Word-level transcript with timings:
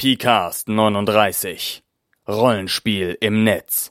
PCAST 0.00 0.68
39 0.70 1.82
Rollenspiel 2.26 3.18
im 3.20 3.44
Netz. 3.44 3.90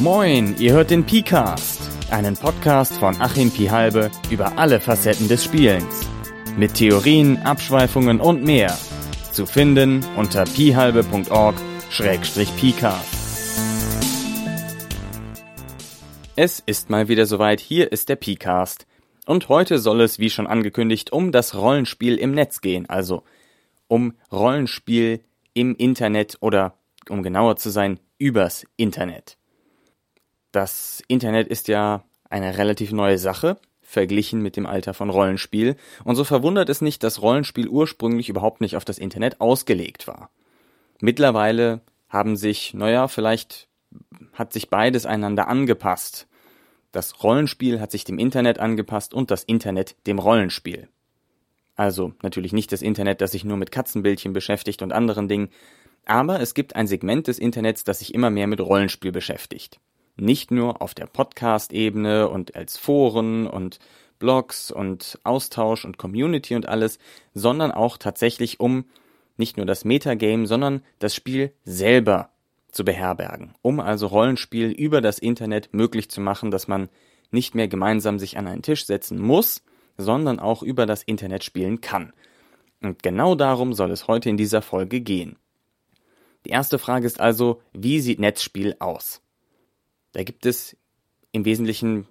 Moin, 0.00 0.56
ihr 0.58 0.72
hört 0.72 0.88
den 0.88 1.04
PCAST, 1.04 1.82
einen 2.10 2.34
Podcast 2.34 2.94
von 2.94 3.20
Achim 3.20 3.50
Pihalbe 3.50 4.10
über 4.30 4.56
alle 4.56 4.80
Facetten 4.80 5.28
des 5.28 5.44
Spielens. 5.44 6.08
Mit 6.56 6.72
Theorien, 6.72 7.36
Abschweifungen 7.42 8.18
und 8.18 8.42
mehr. 8.42 8.78
Zu 9.30 9.44
finden 9.44 10.02
unter 10.16 10.44
pihalbe.org-pcast. 10.44 13.18
Es 16.34 16.62
ist 16.64 16.88
mal 16.88 17.08
wieder 17.08 17.26
soweit, 17.26 17.60
hier 17.60 17.92
ist 17.92 18.08
der 18.08 18.16
PCAST. 18.16 18.86
Und 19.26 19.50
heute 19.50 19.78
soll 19.78 20.00
es, 20.00 20.18
wie 20.18 20.30
schon 20.30 20.46
angekündigt, 20.46 21.12
um 21.12 21.30
das 21.30 21.54
Rollenspiel 21.54 22.16
im 22.16 22.32
Netz 22.32 22.62
gehen, 22.62 22.88
also 22.88 23.22
um 23.88 24.14
Rollenspiel 24.30 25.24
im 25.54 25.74
Internet 25.74 26.38
oder, 26.40 26.74
um 27.08 27.22
genauer 27.22 27.56
zu 27.56 27.70
sein, 27.70 27.98
übers 28.18 28.66
Internet. 28.76 29.36
Das 30.52 31.02
Internet 31.08 31.48
ist 31.48 31.68
ja 31.68 32.04
eine 32.30 32.58
relativ 32.58 32.92
neue 32.92 33.18
Sache, 33.18 33.58
verglichen 33.82 34.42
mit 34.42 34.56
dem 34.56 34.66
Alter 34.66 34.94
von 34.94 35.10
Rollenspiel, 35.10 35.76
und 36.04 36.14
so 36.14 36.24
verwundert 36.24 36.68
es 36.68 36.80
nicht, 36.80 37.02
dass 37.02 37.22
Rollenspiel 37.22 37.68
ursprünglich 37.68 38.28
überhaupt 38.28 38.60
nicht 38.60 38.76
auf 38.76 38.84
das 38.84 38.98
Internet 38.98 39.40
ausgelegt 39.40 40.06
war. 40.06 40.30
Mittlerweile 41.00 41.80
haben 42.08 42.36
sich, 42.36 42.74
naja, 42.74 43.08
vielleicht 43.08 43.68
hat 44.32 44.52
sich 44.52 44.68
beides 44.68 45.06
einander 45.06 45.48
angepasst. 45.48 46.26
Das 46.92 47.22
Rollenspiel 47.22 47.80
hat 47.80 47.90
sich 47.90 48.04
dem 48.04 48.18
Internet 48.18 48.58
angepasst 48.58 49.14
und 49.14 49.30
das 49.30 49.44
Internet 49.44 49.96
dem 50.06 50.18
Rollenspiel. 50.18 50.88
Also 51.78 52.12
natürlich 52.22 52.52
nicht 52.52 52.72
das 52.72 52.82
Internet, 52.82 53.20
das 53.20 53.30
sich 53.30 53.44
nur 53.44 53.56
mit 53.56 53.70
Katzenbildchen 53.70 54.32
beschäftigt 54.32 54.82
und 54.82 54.92
anderen 54.92 55.28
Dingen, 55.28 55.48
aber 56.06 56.40
es 56.40 56.54
gibt 56.54 56.74
ein 56.74 56.88
Segment 56.88 57.28
des 57.28 57.38
Internets, 57.38 57.84
das 57.84 58.00
sich 58.00 58.14
immer 58.14 58.30
mehr 58.30 58.48
mit 58.48 58.60
Rollenspiel 58.60 59.12
beschäftigt. 59.12 59.78
Nicht 60.16 60.50
nur 60.50 60.82
auf 60.82 60.92
der 60.94 61.06
Podcast-Ebene 61.06 62.28
und 62.28 62.56
als 62.56 62.76
Foren 62.76 63.46
und 63.46 63.78
Blogs 64.18 64.72
und 64.72 65.20
Austausch 65.22 65.84
und 65.84 65.98
Community 65.98 66.56
und 66.56 66.66
alles, 66.66 66.98
sondern 67.32 67.70
auch 67.70 67.96
tatsächlich 67.96 68.58
um 68.58 68.86
nicht 69.36 69.56
nur 69.56 69.64
das 69.66 69.84
Metagame, 69.84 70.48
sondern 70.48 70.82
das 70.98 71.14
Spiel 71.14 71.52
selber 71.64 72.30
zu 72.72 72.84
beherbergen, 72.84 73.54
um 73.62 73.78
also 73.78 74.08
Rollenspiel 74.08 74.72
über 74.72 75.00
das 75.00 75.20
Internet 75.20 75.72
möglich 75.72 76.10
zu 76.10 76.20
machen, 76.20 76.50
dass 76.50 76.66
man 76.66 76.88
nicht 77.30 77.54
mehr 77.54 77.68
gemeinsam 77.68 78.18
sich 78.18 78.36
an 78.36 78.48
einen 78.48 78.62
Tisch 78.62 78.84
setzen 78.84 79.20
muss, 79.20 79.62
sondern 79.98 80.38
auch 80.38 80.62
über 80.62 80.86
das 80.86 81.02
Internet 81.02 81.44
spielen 81.44 81.80
kann. 81.80 82.12
Und 82.80 83.02
genau 83.02 83.34
darum 83.34 83.72
soll 83.72 83.90
es 83.90 84.06
heute 84.06 84.30
in 84.30 84.36
dieser 84.36 84.62
Folge 84.62 85.00
gehen. 85.00 85.36
Die 86.46 86.50
erste 86.50 86.78
Frage 86.78 87.06
ist 87.06 87.20
also, 87.20 87.60
wie 87.72 88.00
sieht 88.00 88.20
Netzspiel 88.20 88.76
aus? 88.78 89.20
Da 90.12 90.22
gibt 90.22 90.46
es 90.46 90.76
im 91.32 91.44
Wesentlichen 91.44 92.06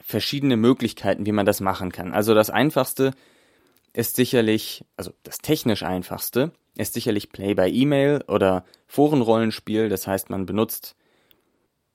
verschiedene 0.00 0.56
Möglichkeiten, 0.56 1.24
wie 1.24 1.32
man 1.32 1.46
das 1.46 1.60
machen 1.60 1.92
kann. 1.92 2.12
Also 2.12 2.34
das 2.34 2.50
einfachste 2.50 3.12
ist 3.92 4.16
sicherlich, 4.16 4.84
also 4.96 5.12
das 5.22 5.38
technisch 5.38 5.82
einfachste 5.82 6.52
ist 6.76 6.94
sicherlich 6.94 7.30
Play 7.30 7.54
by 7.54 7.68
E-Mail 7.68 8.24
oder 8.28 8.64
Forenrollenspiel. 8.86 9.88
Das 9.88 10.06
heißt, 10.06 10.30
man 10.30 10.46
benutzt 10.46 10.96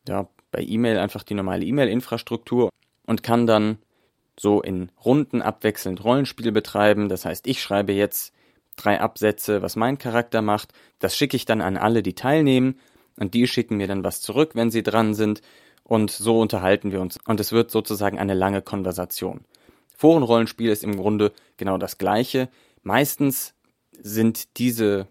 ja 0.07 0.27
bei 0.51 0.61
E-Mail 0.61 0.97
einfach 0.97 1.23
die 1.23 1.33
normale 1.33 1.65
E-Mail-Infrastruktur 1.65 2.69
und 3.05 3.23
kann 3.23 3.47
dann 3.47 3.77
so 4.39 4.61
in 4.61 4.91
Runden 5.03 5.41
abwechselnd 5.41 6.03
Rollenspiel 6.03 6.51
betreiben. 6.51 7.09
Das 7.09 7.25
heißt, 7.25 7.47
ich 7.47 7.61
schreibe 7.61 7.93
jetzt 7.93 8.33
drei 8.75 8.99
Absätze, 8.99 9.61
was 9.61 9.75
mein 9.75 9.97
Charakter 9.97 10.41
macht. 10.41 10.73
Das 10.99 11.15
schicke 11.15 11.37
ich 11.37 11.45
dann 11.45 11.61
an 11.61 11.77
alle, 11.77 12.03
die 12.03 12.15
teilnehmen. 12.15 12.79
Und 13.17 13.35
die 13.35 13.47
schicken 13.47 13.77
mir 13.77 13.87
dann 13.87 14.03
was 14.03 14.21
zurück, 14.21 14.51
wenn 14.55 14.71
sie 14.71 14.83
dran 14.83 15.13
sind. 15.13 15.41
Und 15.83 16.11
so 16.11 16.39
unterhalten 16.39 16.91
wir 16.91 17.01
uns. 17.01 17.19
Und 17.25 17.39
es 17.39 17.51
wird 17.51 17.69
sozusagen 17.69 18.17
eine 18.17 18.33
lange 18.33 18.61
Konversation. 18.61 19.41
Forenrollenspiel 19.95 20.69
ist 20.69 20.83
im 20.83 20.97
Grunde 20.97 21.31
genau 21.57 21.77
das 21.77 21.97
gleiche. 21.97 22.49
Meistens 22.81 23.53
sind 23.91 24.57
diese 24.57 25.07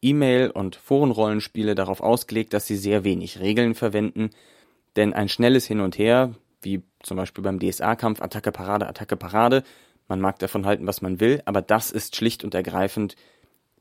E-Mail- 0.00 0.50
und 0.50 0.76
Forenrollenspiele 0.76 1.74
darauf 1.74 2.00
ausgelegt, 2.00 2.54
dass 2.54 2.66
sie 2.66 2.76
sehr 2.76 3.04
wenig 3.04 3.40
Regeln 3.40 3.74
verwenden. 3.74 4.30
Denn 4.96 5.12
ein 5.12 5.28
schnelles 5.28 5.66
Hin 5.66 5.80
und 5.80 5.98
Her, 5.98 6.34
wie 6.62 6.82
zum 7.04 7.16
Beispiel 7.16 7.44
beim 7.44 7.58
DSA-Kampf, 7.58 8.20
Attacke, 8.20 8.52
Parade, 8.52 8.86
Attacke, 8.86 9.16
Parade. 9.16 9.62
Man 10.08 10.20
mag 10.20 10.38
davon 10.38 10.66
halten, 10.66 10.86
was 10.86 11.02
man 11.02 11.20
will, 11.20 11.42
aber 11.44 11.62
das 11.62 11.90
ist 11.90 12.16
schlicht 12.16 12.44
und 12.44 12.54
ergreifend 12.54 13.16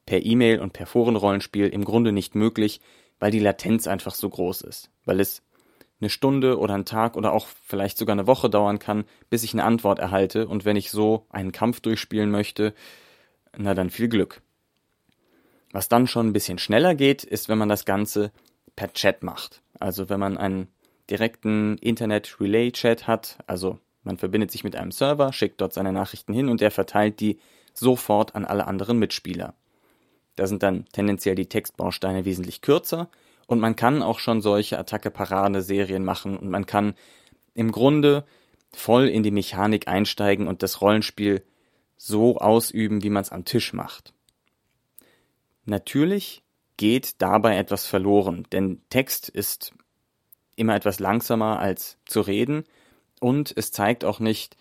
per 0.06 0.23
E-Mail 0.23 0.59
und 0.59 0.73
per 0.73 0.85
Forenrollenspiel 0.85 1.67
im 1.67 1.85
Grunde 1.85 2.11
nicht 2.11 2.35
möglich, 2.35 2.81
weil 3.19 3.31
die 3.31 3.39
Latenz 3.39 3.88
einfach 3.88 4.13
so 4.13 4.29
groß 4.29 4.61
ist. 4.61 4.89
Weil 5.06 5.19
es 5.19 5.41
eine 6.01 6.09
Stunde 6.09 6.59
oder 6.59 6.73
einen 6.73 6.85
Tag 6.85 7.16
oder 7.16 7.31
auch 7.31 7.47
vielleicht 7.66 7.97
sogar 7.97 8.13
eine 8.13 8.28
Woche 8.28 8.50
dauern 8.50 8.79
kann, 8.79 9.06
bis 9.29 9.44
ich 9.44 9.53
eine 9.53 9.63
Antwort 9.63 10.00
erhalte. 10.00 10.47
Und 10.47 10.66
wenn 10.66 10.75
ich 10.75 10.91
so 10.91 11.25
einen 11.29 11.51
Kampf 11.51 11.79
durchspielen 11.79 12.29
möchte, 12.29 12.73
na 13.57 13.73
dann 13.73 13.90
viel 13.90 14.09
Glück. 14.09 14.41
Was 15.72 15.90
dann 15.90 16.07
schon 16.07 16.28
ein 16.28 16.34
bisschen 16.34 16.59
schneller 16.59 16.95
geht, 16.95 17.23
ist, 17.23 17.50
wenn 17.50 17.57
man 17.57 17.69
das 17.69 17.85
Ganze 17.85 18.31
per 18.75 18.91
Chat 18.94 19.23
macht. 19.23 19.61
Also 19.79 20.09
wenn 20.09 20.19
man 20.19 20.38
einen 20.38 20.67
direkten 21.13 21.78
Internet-Relay-Chat 21.78 23.06
hat, 23.06 23.38
also 23.46 23.78
man 24.01 24.18
verbindet 24.18 24.50
sich 24.50 24.63
mit 24.63 24.75
einem 24.75 24.91
Server, 24.91 25.31
schickt 25.31 25.62
dort 25.62 25.72
seine 25.72 25.94
Nachrichten 25.94 26.34
hin 26.34 26.50
und 26.50 26.59
der 26.59 26.72
verteilt 26.72 27.19
die 27.19 27.38
sofort 27.75 28.34
an 28.34 28.46
alle 28.46 28.66
anderen 28.66 28.97
Mitspieler. 28.97 29.53
Da 30.35 30.47
sind 30.47 30.63
dann 30.63 30.85
tendenziell 30.91 31.35
die 31.35 31.46
Textbausteine 31.46 32.25
wesentlich 32.25 32.62
kürzer 32.62 33.09
und 33.46 33.59
man 33.59 33.75
kann 33.75 34.02
auch 34.02 34.18
schon 34.18 34.41
solche 34.41 34.79
Attacke-Parade-Serien 34.79 36.03
machen 36.03 36.35
und 36.35 36.50
man 36.50 36.66
kann 36.66 36.96
im 37.53 37.72
Grunde 37.72 38.25
voll 38.72 39.07
in 39.07 39.22
die 39.22 39.29
Mechanik 39.29 39.88
einsteigen 39.88 40.47
und 40.47 40.63
das 40.63 40.81
Rollenspiel 40.81 41.44
so 41.96 42.38
ausüben, 42.38 43.03
wie 43.03 43.12
man 43.12 43.22
es 43.22 43.31
am 43.31 43.46
Tisch 43.46 43.72
macht. 43.72 44.16
Natürlich 45.66 46.41
geht 46.78 47.22
dabei 47.22 47.56
etwas 47.57 47.85
verloren, 47.85 48.47
denn 48.52 48.81
Text 48.90 49.29
ist 49.29 49.73
immer 50.56 50.75
etwas 50.75 51.00
langsamer 51.00 51.59
als 51.59 51.97
zu 52.06 52.22
reden 52.22 52.64
und 53.19 53.53
es 53.56 53.72
zeigt 53.72 54.06
auch 54.06 54.19
nicht 54.19 54.58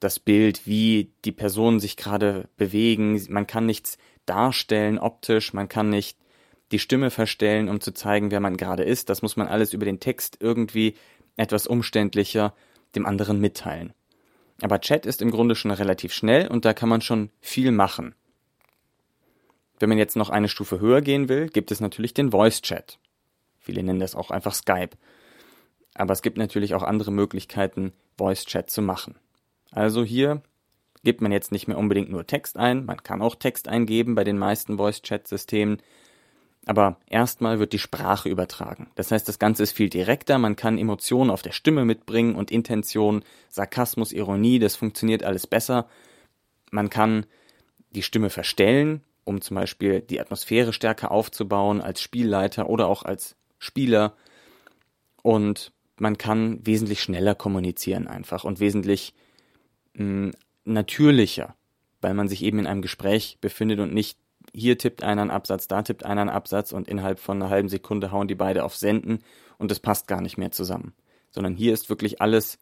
das 0.00 0.18
Bild, 0.18 0.66
wie 0.66 1.12
die 1.24 1.32
Personen 1.32 1.80
sich 1.80 1.96
gerade 1.96 2.48
bewegen. 2.56 3.20
Man 3.30 3.46
kann 3.46 3.66
nichts 3.66 3.96
darstellen 4.26 4.98
optisch, 4.98 5.52
man 5.54 5.68
kann 5.68 5.88
nicht 5.88 6.18
die 6.72 6.78
Stimme 6.78 7.10
verstellen, 7.10 7.68
um 7.68 7.80
zu 7.80 7.92
zeigen, 7.92 8.30
wer 8.30 8.40
man 8.40 8.56
gerade 8.56 8.84
ist. 8.84 9.08
Das 9.08 9.22
muss 9.22 9.36
man 9.36 9.48
alles 9.48 9.72
über 9.72 9.84
den 9.84 10.00
Text 10.00 10.38
irgendwie 10.40 10.94
etwas 11.36 11.66
umständlicher 11.66 12.54
dem 12.94 13.06
anderen 13.06 13.40
mitteilen. 13.40 13.92
Aber 14.62 14.80
Chat 14.80 15.06
ist 15.06 15.20
im 15.20 15.30
Grunde 15.30 15.54
schon 15.54 15.70
relativ 15.70 16.12
schnell 16.12 16.48
und 16.48 16.64
da 16.64 16.74
kann 16.74 16.88
man 16.88 17.00
schon 17.00 17.30
viel 17.40 17.72
machen. 17.72 18.14
Wenn 19.78 19.88
man 19.88 19.98
jetzt 19.98 20.16
noch 20.16 20.30
eine 20.30 20.48
Stufe 20.48 20.80
höher 20.80 21.00
gehen 21.00 21.28
will, 21.28 21.48
gibt 21.48 21.72
es 21.72 21.80
natürlich 21.80 22.14
den 22.14 22.30
Voice 22.30 22.62
Chat. 22.62 22.98
Viele 23.58 23.82
nennen 23.82 24.00
das 24.00 24.14
auch 24.14 24.30
einfach 24.30 24.54
Skype. 24.54 24.96
Aber 25.94 26.12
es 26.12 26.22
gibt 26.22 26.36
natürlich 26.36 26.74
auch 26.74 26.82
andere 26.82 27.12
Möglichkeiten, 27.12 27.92
Voice 28.18 28.44
Chat 28.44 28.70
zu 28.70 28.82
machen. 28.82 29.16
Also 29.70 30.04
hier 30.04 30.42
gibt 31.04 31.20
man 31.20 31.32
jetzt 31.32 31.52
nicht 31.52 31.68
mehr 31.68 31.78
unbedingt 31.78 32.10
nur 32.10 32.26
Text 32.26 32.56
ein, 32.56 32.84
man 32.84 33.02
kann 33.02 33.22
auch 33.22 33.34
Text 33.36 33.68
eingeben 33.68 34.14
bei 34.14 34.24
den 34.24 34.38
meisten 34.38 34.76
Voice 34.76 35.02
Chat 35.02 35.28
Systemen. 35.28 35.78
Aber 36.66 36.96
erstmal 37.06 37.58
wird 37.58 37.74
die 37.74 37.78
Sprache 37.78 38.30
übertragen. 38.30 38.90
Das 38.94 39.10
heißt, 39.10 39.28
das 39.28 39.38
Ganze 39.38 39.62
ist 39.62 39.72
viel 39.72 39.90
direkter, 39.90 40.38
man 40.38 40.56
kann 40.56 40.78
Emotionen 40.78 41.30
auf 41.30 41.42
der 41.42 41.52
Stimme 41.52 41.84
mitbringen 41.84 42.36
und 42.36 42.50
Intention, 42.50 43.22
Sarkasmus, 43.50 44.12
Ironie, 44.12 44.58
das 44.58 44.74
funktioniert 44.74 45.24
alles 45.24 45.46
besser. 45.46 45.88
Man 46.70 46.88
kann 46.88 47.26
die 47.90 48.02
Stimme 48.02 48.30
verstellen, 48.30 49.02
um 49.24 49.42
zum 49.42 49.56
Beispiel 49.56 50.00
die 50.00 50.20
Atmosphäre 50.20 50.72
stärker 50.72 51.10
aufzubauen 51.10 51.82
als 51.82 52.00
Spielleiter 52.00 52.68
oder 52.68 52.88
auch 52.88 53.02
als 53.02 53.36
Spieler. 53.58 54.14
Und 55.22 55.73
man 55.98 56.18
kann 56.18 56.64
wesentlich 56.66 57.02
schneller 57.02 57.34
kommunizieren 57.34 58.06
einfach 58.06 58.44
und 58.44 58.60
wesentlich 58.60 59.14
mh, 59.94 60.04
hm, 60.04 60.32
natürlicher, 60.64 61.54
weil 62.00 62.14
man 62.14 62.28
sich 62.28 62.42
eben 62.42 62.58
in 62.58 62.66
einem 62.66 62.82
Gespräch 62.82 63.38
befindet 63.40 63.80
und 63.80 63.92
nicht 63.92 64.18
hier 64.52 64.78
tippt 64.78 65.02
einer 65.02 65.22
einen 65.22 65.30
Absatz, 65.30 65.68
da 65.68 65.82
tippt 65.82 66.04
einer 66.04 66.22
einen 66.22 66.30
Absatz 66.30 66.72
und 66.72 66.88
innerhalb 66.88 67.18
von 67.18 67.40
einer 67.40 67.50
halben 67.50 67.68
Sekunde 67.68 68.12
hauen 68.12 68.28
die 68.28 68.34
beide 68.34 68.64
auf 68.64 68.76
Senden 68.76 69.20
und 69.58 69.70
es 69.70 69.80
passt 69.80 70.06
gar 70.06 70.20
nicht 70.20 70.38
mehr 70.38 70.52
zusammen. 70.52 70.94
Sondern 71.30 71.54
hier 71.54 71.72
ist 71.72 71.88
wirklich 71.88 72.20
alles 72.20 72.58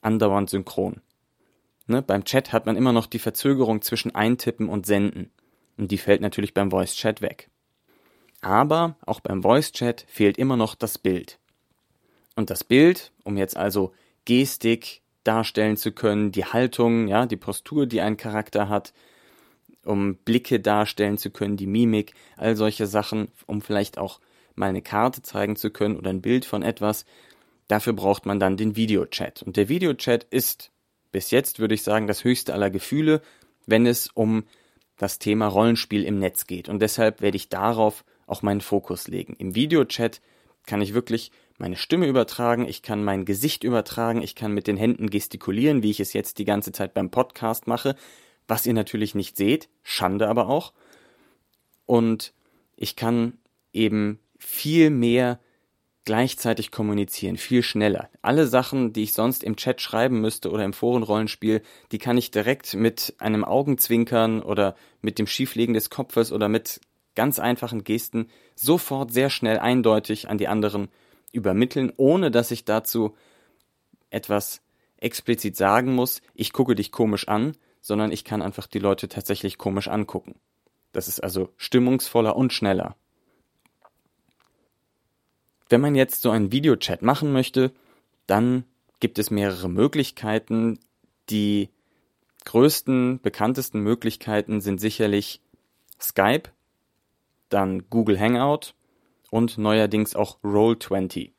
andauernd 0.00 0.48
synchron. 0.48 1.00
Ne? 1.86 2.02
Beim 2.02 2.24
Chat 2.24 2.52
hat 2.52 2.66
man 2.66 2.76
immer 2.76 2.92
noch 2.92 3.06
die 3.06 3.18
Verzögerung 3.18 3.82
zwischen 3.82 4.14
Eintippen 4.14 4.68
und 4.68 4.86
Senden. 4.86 5.30
Und 5.76 5.90
die 5.90 5.98
fällt 5.98 6.20
natürlich 6.20 6.54
beim 6.54 6.70
Voice 6.70 6.94
Chat 6.94 7.20
weg. 7.20 7.50
Aber 8.40 8.96
auch 9.04 9.20
beim 9.20 9.42
Voice 9.42 9.72
Chat 9.72 10.04
fehlt 10.08 10.38
immer 10.38 10.56
noch 10.56 10.74
das 10.74 10.98
Bild. 10.98 11.38
Und 12.36 12.50
das 12.50 12.64
Bild, 12.64 13.12
um 13.22 13.36
jetzt 13.36 13.56
also 13.56 13.92
Gestik 14.24 15.02
darstellen 15.22 15.76
zu 15.76 15.92
können, 15.92 16.32
die 16.32 16.44
Haltung, 16.44 17.08
ja, 17.08 17.26
die 17.26 17.36
Postur, 17.36 17.86
die 17.86 18.00
ein 18.00 18.16
Charakter 18.16 18.68
hat, 18.68 18.92
um 19.84 20.16
Blicke 20.16 20.60
darstellen 20.60 21.18
zu 21.18 21.30
können, 21.30 21.56
die 21.56 21.66
Mimik, 21.66 22.14
all 22.36 22.56
solche 22.56 22.86
Sachen, 22.86 23.28
um 23.46 23.62
vielleicht 23.62 23.98
auch 23.98 24.20
mal 24.54 24.68
eine 24.68 24.82
Karte 24.82 25.22
zeigen 25.22 25.56
zu 25.56 25.70
können 25.70 25.96
oder 25.96 26.10
ein 26.10 26.22
Bild 26.22 26.44
von 26.44 26.62
etwas. 26.62 27.04
Dafür 27.68 27.92
braucht 27.92 28.26
man 28.26 28.38
dann 28.38 28.56
den 28.56 28.76
Videochat. 28.76 29.42
Und 29.42 29.56
der 29.56 29.68
Videochat 29.68 30.24
ist 30.24 30.70
bis 31.12 31.30
jetzt, 31.30 31.58
würde 31.60 31.74
ich 31.74 31.82
sagen, 31.82 32.06
das 32.06 32.24
höchste 32.24 32.52
aller 32.52 32.70
Gefühle, 32.70 33.22
wenn 33.66 33.86
es 33.86 34.08
um 34.08 34.44
das 34.96 35.18
Thema 35.18 35.46
Rollenspiel 35.46 36.04
im 36.04 36.18
Netz 36.18 36.46
geht. 36.46 36.68
Und 36.68 36.80
deshalb 36.80 37.20
werde 37.20 37.36
ich 37.36 37.48
darauf 37.48 38.04
auch 38.26 38.42
meinen 38.42 38.60
Fokus 38.60 39.08
legen. 39.08 39.34
Im 39.38 39.54
Videochat 39.54 40.20
kann 40.66 40.80
ich 40.80 40.94
wirklich 40.94 41.30
meine 41.58 41.76
Stimme 41.76 42.06
übertragen, 42.06 42.66
ich 42.68 42.82
kann 42.82 43.04
mein 43.04 43.24
Gesicht 43.24 43.64
übertragen, 43.64 44.22
ich 44.22 44.34
kann 44.34 44.52
mit 44.52 44.66
den 44.66 44.76
Händen 44.76 45.10
gestikulieren, 45.10 45.82
wie 45.82 45.90
ich 45.90 46.00
es 46.00 46.12
jetzt 46.12 46.38
die 46.38 46.44
ganze 46.44 46.72
Zeit 46.72 46.94
beim 46.94 47.10
Podcast 47.10 47.66
mache, 47.66 47.94
was 48.48 48.66
ihr 48.66 48.74
natürlich 48.74 49.14
nicht 49.14 49.36
seht, 49.36 49.68
Schande 49.82 50.28
aber 50.28 50.48
auch. 50.48 50.72
Und 51.86 52.32
ich 52.76 52.96
kann 52.96 53.38
eben 53.72 54.18
viel 54.38 54.90
mehr 54.90 55.38
gleichzeitig 56.04 56.70
kommunizieren, 56.70 57.36
viel 57.36 57.62
schneller. 57.62 58.10
Alle 58.20 58.46
Sachen, 58.46 58.92
die 58.92 59.04
ich 59.04 59.14
sonst 59.14 59.42
im 59.42 59.56
Chat 59.56 59.80
schreiben 59.80 60.20
müsste 60.20 60.50
oder 60.50 60.64
im 60.64 60.74
Forenrollenspiel, 60.74 61.62
die 61.92 61.98
kann 61.98 62.18
ich 62.18 62.30
direkt 62.30 62.74
mit 62.74 63.14
einem 63.18 63.44
Augenzwinkern 63.44 64.42
oder 64.42 64.76
mit 65.00 65.18
dem 65.18 65.26
Schieflegen 65.26 65.72
des 65.72 65.88
Kopfes 65.88 66.30
oder 66.30 66.48
mit 66.48 66.80
ganz 67.14 67.38
einfachen 67.38 67.84
Gesten 67.84 68.28
sofort 68.54 69.12
sehr 69.12 69.30
schnell 69.30 69.58
eindeutig 69.58 70.28
an 70.28 70.36
die 70.36 70.48
anderen 70.48 70.88
übermitteln, 71.34 71.92
ohne 71.96 72.30
dass 72.30 72.50
ich 72.50 72.64
dazu 72.64 73.14
etwas 74.10 74.62
explizit 74.96 75.56
sagen 75.56 75.94
muss, 75.94 76.22
ich 76.34 76.52
gucke 76.52 76.74
dich 76.74 76.92
komisch 76.92 77.28
an, 77.28 77.56
sondern 77.80 78.12
ich 78.12 78.24
kann 78.24 78.42
einfach 78.42 78.66
die 78.66 78.78
Leute 78.78 79.08
tatsächlich 79.08 79.58
komisch 79.58 79.88
angucken. 79.88 80.36
Das 80.92 81.08
ist 81.08 81.20
also 81.20 81.50
stimmungsvoller 81.56 82.36
und 82.36 82.52
schneller. 82.52 82.96
Wenn 85.68 85.80
man 85.80 85.94
jetzt 85.94 86.22
so 86.22 86.30
einen 86.30 86.52
Videochat 86.52 87.02
machen 87.02 87.32
möchte, 87.32 87.72
dann 88.26 88.64
gibt 89.00 89.18
es 89.18 89.30
mehrere 89.30 89.68
Möglichkeiten. 89.68 90.78
Die 91.30 91.68
größten, 92.44 93.20
bekanntesten 93.20 93.80
Möglichkeiten 93.80 94.60
sind 94.60 94.80
sicherlich 94.80 95.42
Skype, 96.00 96.50
dann 97.48 97.88
Google 97.90 98.18
Hangout 98.18 98.74
und 99.34 99.58
neuerdings 99.58 100.14
auch 100.14 100.38
Roll20. 100.44 101.32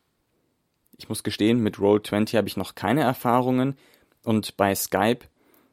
Ich 0.97 1.07
muss 1.07 1.23
gestehen, 1.23 1.61
mit 1.61 1.77
Roll20 1.77 2.35
habe 2.35 2.49
ich 2.49 2.57
noch 2.57 2.75
keine 2.75 3.03
Erfahrungen 3.03 3.77
und 4.21 4.57
bei 4.57 4.75
Skype 4.75 5.19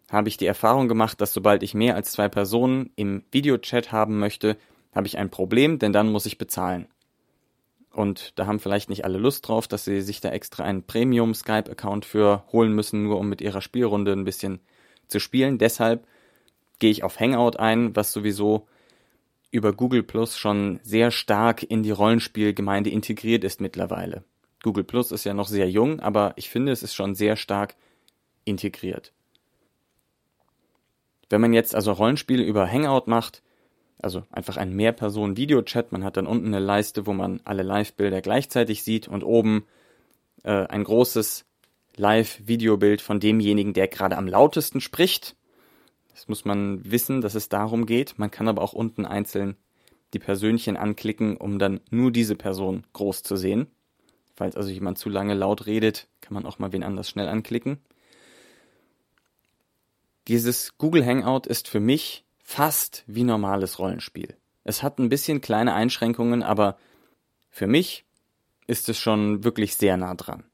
habe 0.08 0.28
ich 0.28 0.36
die 0.36 0.46
Erfahrung 0.46 0.86
gemacht, 0.86 1.20
dass 1.20 1.32
sobald 1.32 1.64
ich 1.64 1.74
mehr 1.74 1.96
als 1.96 2.12
zwei 2.12 2.28
Personen 2.28 2.92
im 2.94 3.24
Videochat 3.32 3.90
haben 3.90 4.20
möchte, 4.20 4.56
habe 4.94 5.08
ich 5.08 5.18
ein 5.18 5.30
Problem, 5.30 5.80
denn 5.80 5.92
dann 5.92 6.12
muss 6.12 6.26
ich 6.26 6.38
bezahlen. 6.38 6.86
Und 7.90 8.38
da 8.38 8.46
haben 8.46 8.60
vielleicht 8.60 8.88
nicht 8.88 9.04
alle 9.04 9.18
Lust 9.18 9.48
drauf, 9.48 9.66
dass 9.66 9.84
sie 9.84 10.00
sich 10.00 10.20
da 10.20 10.28
extra 10.28 10.62
einen 10.62 10.84
Premium 10.84 11.34
Skype-Account 11.34 12.04
für 12.04 12.44
holen 12.52 12.72
müssen, 12.72 13.02
nur 13.02 13.18
um 13.18 13.28
mit 13.28 13.40
ihrer 13.40 13.62
Spielrunde 13.62 14.12
ein 14.12 14.22
bisschen 14.22 14.60
zu 15.08 15.18
spielen. 15.18 15.58
Deshalb 15.58 16.06
gehe 16.78 16.92
ich 16.92 17.02
auf 17.02 17.18
Hangout 17.18 17.58
ein, 17.58 17.96
was 17.96 18.12
sowieso 18.12 18.68
über 19.52 19.72
Google 19.72 20.02
Plus 20.02 20.36
schon 20.36 20.80
sehr 20.82 21.12
stark 21.12 21.62
in 21.62 21.84
die 21.84 21.92
Rollenspielgemeinde 21.92 22.90
integriert 22.90 23.44
ist 23.44 23.60
mittlerweile. 23.60 24.24
Google 24.62 24.84
Plus 24.84 25.12
ist 25.12 25.24
ja 25.24 25.34
noch 25.34 25.46
sehr 25.46 25.70
jung, 25.70 26.00
aber 26.00 26.32
ich 26.36 26.50
finde, 26.50 26.72
es 26.72 26.82
ist 26.82 26.94
schon 26.94 27.14
sehr 27.14 27.36
stark 27.36 27.76
integriert. 28.44 29.12
Wenn 31.30 31.40
man 31.40 31.52
jetzt 31.52 31.74
also 31.74 31.92
Rollenspiele 31.92 32.42
über 32.42 32.70
Hangout 32.70 33.06
macht, 33.06 33.42
also 34.02 34.24
einfach 34.32 34.56
ein 34.56 34.74
Mehrpersonen-Videochat. 34.74 35.92
Man 35.92 36.04
hat 36.04 36.16
dann 36.16 36.26
unten 36.26 36.48
eine 36.48 36.58
Leiste, 36.58 37.06
wo 37.06 37.12
man 37.12 37.40
alle 37.44 37.62
Live-Bilder 37.62 38.20
gleichzeitig 38.20 38.82
sieht 38.82 39.06
und 39.06 39.22
oben 39.22 39.64
äh, 40.42 40.66
ein 40.66 40.82
großes 40.82 41.46
Live-Videobild 41.96 43.00
von 43.00 43.20
demjenigen, 43.20 43.74
der 43.74 43.86
gerade 43.86 44.16
am 44.18 44.26
lautesten 44.26 44.80
spricht. 44.80 45.36
Das 46.12 46.28
muss 46.28 46.44
man 46.44 46.80
wissen, 46.90 47.20
dass 47.20 47.34
es 47.34 47.48
darum 47.48 47.86
geht. 47.86 48.18
Man 48.18 48.30
kann 48.30 48.48
aber 48.48 48.62
auch 48.62 48.72
unten 48.72 49.06
einzeln 49.06 49.56
die 50.12 50.18
Persönchen 50.18 50.76
anklicken, 50.76 51.36
um 51.36 51.58
dann 51.58 51.80
nur 51.90 52.12
diese 52.12 52.36
Person 52.36 52.84
groß 52.92 53.22
zu 53.22 53.36
sehen. 53.36 53.66
Falls 54.34 54.56
also 54.56 54.70
jemand 54.70 54.98
zu 54.98 55.08
lange 55.08 55.34
laut 55.34 55.66
redet, 55.66 56.08
kann 56.20 56.34
man 56.34 56.46
auch 56.46 56.58
mal 56.58 56.72
wen 56.72 56.82
anders 56.82 57.08
schnell 57.08 57.28
anklicken. 57.28 57.78
Dieses 60.28 60.78
Google 60.78 61.04
Hangout 61.04 61.46
ist 61.46 61.68
für 61.68 61.80
mich 61.80 62.24
fast 62.38 63.04
wie 63.06 63.24
normales 63.24 63.78
Rollenspiel. 63.78 64.36
Es 64.64 64.82
hat 64.82 64.98
ein 64.98 65.08
bisschen 65.08 65.40
kleine 65.40 65.74
Einschränkungen, 65.74 66.42
aber 66.42 66.76
für 67.50 67.66
mich 67.66 68.04
ist 68.66 68.88
es 68.88 68.98
schon 68.98 69.44
wirklich 69.44 69.76
sehr 69.76 69.96
nah 69.96 70.14
dran. 70.14 70.44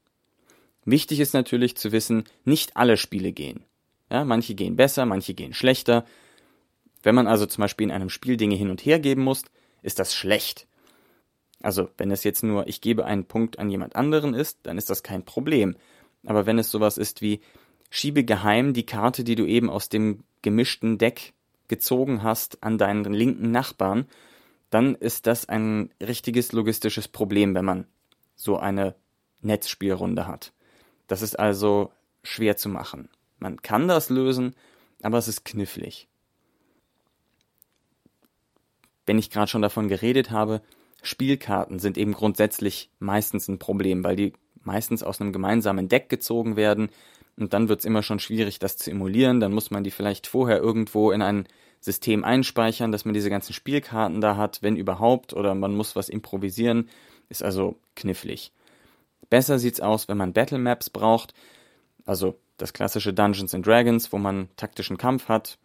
Wichtig 0.85 1.19
ist 1.19 1.33
natürlich 1.33 1.77
zu 1.77 1.91
wissen, 1.91 2.23
nicht 2.45 2.75
alle 2.75 2.97
Spiele 2.97 3.31
gehen. 3.31 3.63
Ja, 4.09 4.25
manche 4.25 4.55
gehen 4.55 4.75
besser, 4.75 5.05
manche 5.05 5.33
gehen 5.33 5.53
schlechter. 5.53 6.05
Wenn 7.03 7.15
man 7.15 7.27
also 7.27 7.45
zum 7.45 7.61
Beispiel 7.61 7.85
in 7.85 7.91
einem 7.91 8.09
Spiel 8.09 8.37
Dinge 8.37 8.55
hin 8.55 8.69
und 8.69 8.85
her 8.85 8.99
geben 8.99 9.23
muss, 9.23 9.43
ist 9.81 9.99
das 9.99 10.13
schlecht. 10.13 10.67
Also, 11.61 11.89
wenn 11.97 12.11
es 12.11 12.23
jetzt 12.23 12.43
nur 12.43 12.67
ich 12.67 12.81
gebe 12.81 13.05
einen 13.05 13.25
Punkt 13.25 13.59
an 13.59 13.69
jemand 13.69 13.95
anderen 13.95 14.33
ist, 14.33 14.59
dann 14.63 14.77
ist 14.77 14.89
das 14.89 15.03
kein 15.03 15.25
Problem. 15.25 15.75
Aber 16.25 16.45
wenn 16.45 16.59
es 16.59 16.71
sowas 16.71 16.97
ist 16.97 17.21
wie 17.21 17.41
schiebe 17.89 18.23
geheim 18.23 18.73
die 18.73 18.85
Karte, 18.85 19.23
die 19.23 19.35
du 19.35 19.45
eben 19.45 19.69
aus 19.69 19.89
dem 19.89 20.23
gemischten 20.41 20.97
Deck 20.97 21.33
gezogen 21.67 22.23
hast 22.23 22.63
an 22.63 22.77
deinen 22.77 23.13
linken 23.13 23.51
Nachbarn, 23.51 24.07
dann 24.69 24.95
ist 24.95 25.27
das 25.27 25.47
ein 25.47 25.91
richtiges 26.01 26.51
logistisches 26.51 27.07
Problem, 27.07 27.55
wenn 27.55 27.65
man 27.65 27.85
so 28.35 28.57
eine 28.57 28.95
Netzspielrunde 29.41 30.27
hat. 30.27 30.53
Das 31.07 31.21
ist 31.21 31.39
also 31.39 31.91
schwer 32.23 32.57
zu 32.57 32.69
machen. 32.69 33.09
Man 33.39 33.61
kann 33.61 33.87
das 33.87 34.09
lösen, 34.09 34.55
aber 35.01 35.17
es 35.17 35.27
ist 35.27 35.45
knifflig. 35.45 36.07
Wenn 39.05 39.17
ich 39.17 39.31
gerade 39.31 39.47
schon 39.47 39.61
davon 39.61 39.87
geredet 39.87 40.29
habe, 40.29 40.61
Spielkarten 41.01 41.79
sind 41.79 41.97
eben 41.97 42.13
grundsätzlich 42.13 42.91
meistens 42.99 43.47
ein 43.47 43.59
Problem, 43.59 44.03
weil 44.03 44.15
die 44.15 44.33
meistens 44.61 45.01
aus 45.01 45.21
einem 45.21 45.33
gemeinsamen 45.33 45.87
Deck 45.87 46.09
gezogen 46.09 46.55
werden 46.55 46.89
und 47.39 47.53
dann 47.53 47.69
wird 47.69 47.79
es 47.79 47.85
immer 47.85 48.03
schon 48.03 48.19
schwierig, 48.19 48.59
das 48.59 48.77
zu 48.77 48.91
emulieren. 48.91 49.39
Dann 49.39 49.53
muss 49.53 49.71
man 49.71 49.83
die 49.83 49.91
vielleicht 49.91 50.27
vorher 50.27 50.57
irgendwo 50.57 51.11
in 51.11 51.21
ein 51.21 51.47
System 51.79 52.25
einspeichern, 52.25 52.91
dass 52.91 53.05
man 53.05 53.13
diese 53.13 53.29
ganzen 53.29 53.53
Spielkarten 53.53 54.19
da 54.19 54.35
hat, 54.35 54.61
wenn 54.61 54.75
überhaupt, 54.75 55.33
oder 55.33 55.55
man 55.55 55.73
muss 55.73 55.95
was 55.95 56.09
improvisieren. 56.09 56.89
Ist 57.29 57.41
also 57.41 57.79
knifflig. 57.95 58.51
Besser 59.29 59.57
sieht's 59.57 59.79
aus, 59.79 60.09
wenn 60.09 60.17
man 60.17 60.33
Battle 60.33 60.57
Maps 60.57 60.89
braucht, 60.89 61.33
also 62.05 62.37
das 62.61 62.73
klassische 62.73 63.13
Dungeons 63.13 63.55
and 63.55 63.65
Dragons, 63.65 64.11
wo 64.13 64.17
man 64.17 64.49
taktischen 64.55 64.97
Kampf 64.97 65.27
hat. 65.27 65.57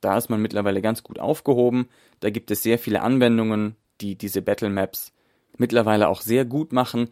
Da 0.00 0.16
ist 0.16 0.30
man 0.30 0.40
mittlerweile 0.40 0.82
ganz 0.82 1.02
gut 1.02 1.18
aufgehoben. 1.18 1.88
Da 2.20 2.30
gibt 2.30 2.50
es 2.50 2.62
sehr 2.62 2.78
viele 2.78 3.02
Anwendungen, 3.02 3.76
die 4.00 4.16
diese 4.16 4.42
Battle 4.42 4.70
Maps 4.70 5.12
mittlerweile 5.56 6.08
auch 6.08 6.20
sehr 6.20 6.44
gut 6.44 6.72
machen, 6.72 7.10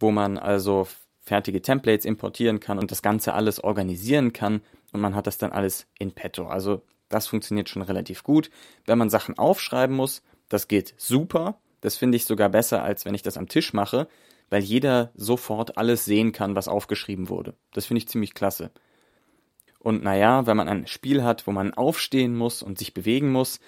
wo 0.00 0.10
man 0.10 0.38
also 0.38 0.86
fertige 1.20 1.60
Templates 1.60 2.04
importieren 2.06 2.60
kann 2.60 2.78
und 2.78 2.90
das 2.90 3.02
Ganze 3.02 3.34
alles 3.34 3.62
organisieren 3.62 4.32
kann 4.32 4.62
und 4.92 5.00
man 5.00 5.14
hat 5.14 5.26
das 5.26 5.38
dann 5.38 5.52
alles 5.52 5.86
in 5.98 6.12
petto. 6.12 6.46
Also 6.46 6.82
das 7.08 7.26
funktioniert 7.26 7.68
schon 7.68 7.82
relativ 7.82 8.22
gut. 8.22 8.50
Wenn 8.86 8.98
man 8.98 9.10
Sachen 9.10 9.38
aufschreiben 9.38 9.94
muss, 9.94 10.22
das 10.48 10.68
geht 10.68 10.94
super. 10.96 11.58
Das 11.80 11.96
finde 11.96 12.16
ich 12.16 12.24
sogar 12.24 12.48
besser, 12.48 12.82
als 12.82 13.04
wenn 13.04 13.14
ich 13.14 13.22
das 13.22 13.36
am 13.36 13.48
Tisch 13.48 13.72
mache, 13.72 14.08
weil 14.50 14.62
jeder 14.62 15.10
sofort 15.14 15.76
alles 15.76 16.04
sehen 16.04 16.32
kann, 16.32 16.54
was 16.54 16.68
aufgeschrieben 16.68 17.28
wurde. 17.28 17.54
Das 17.72 17.86
finde 17.86 17.98
ich 17.98 18.08
ziemlich 18.08 18.34
klasse. 18.34 18.70
Und 19.78 20.02
naja, 20.02 20.46
wenn 20.46 20.56
man 20.56 20.68
ein 20.68 20.86
Spiel 20.86 21.22
hat, 21.22 21.46
wo 21.46 21.52
man 21.52 21.74
aufstehen 21.74 22.36
muss 22.36 22.62
und 22.62 22.78
sich 22.78 22.94
bewegen 22.94 23.30
muss, 23.30 23.60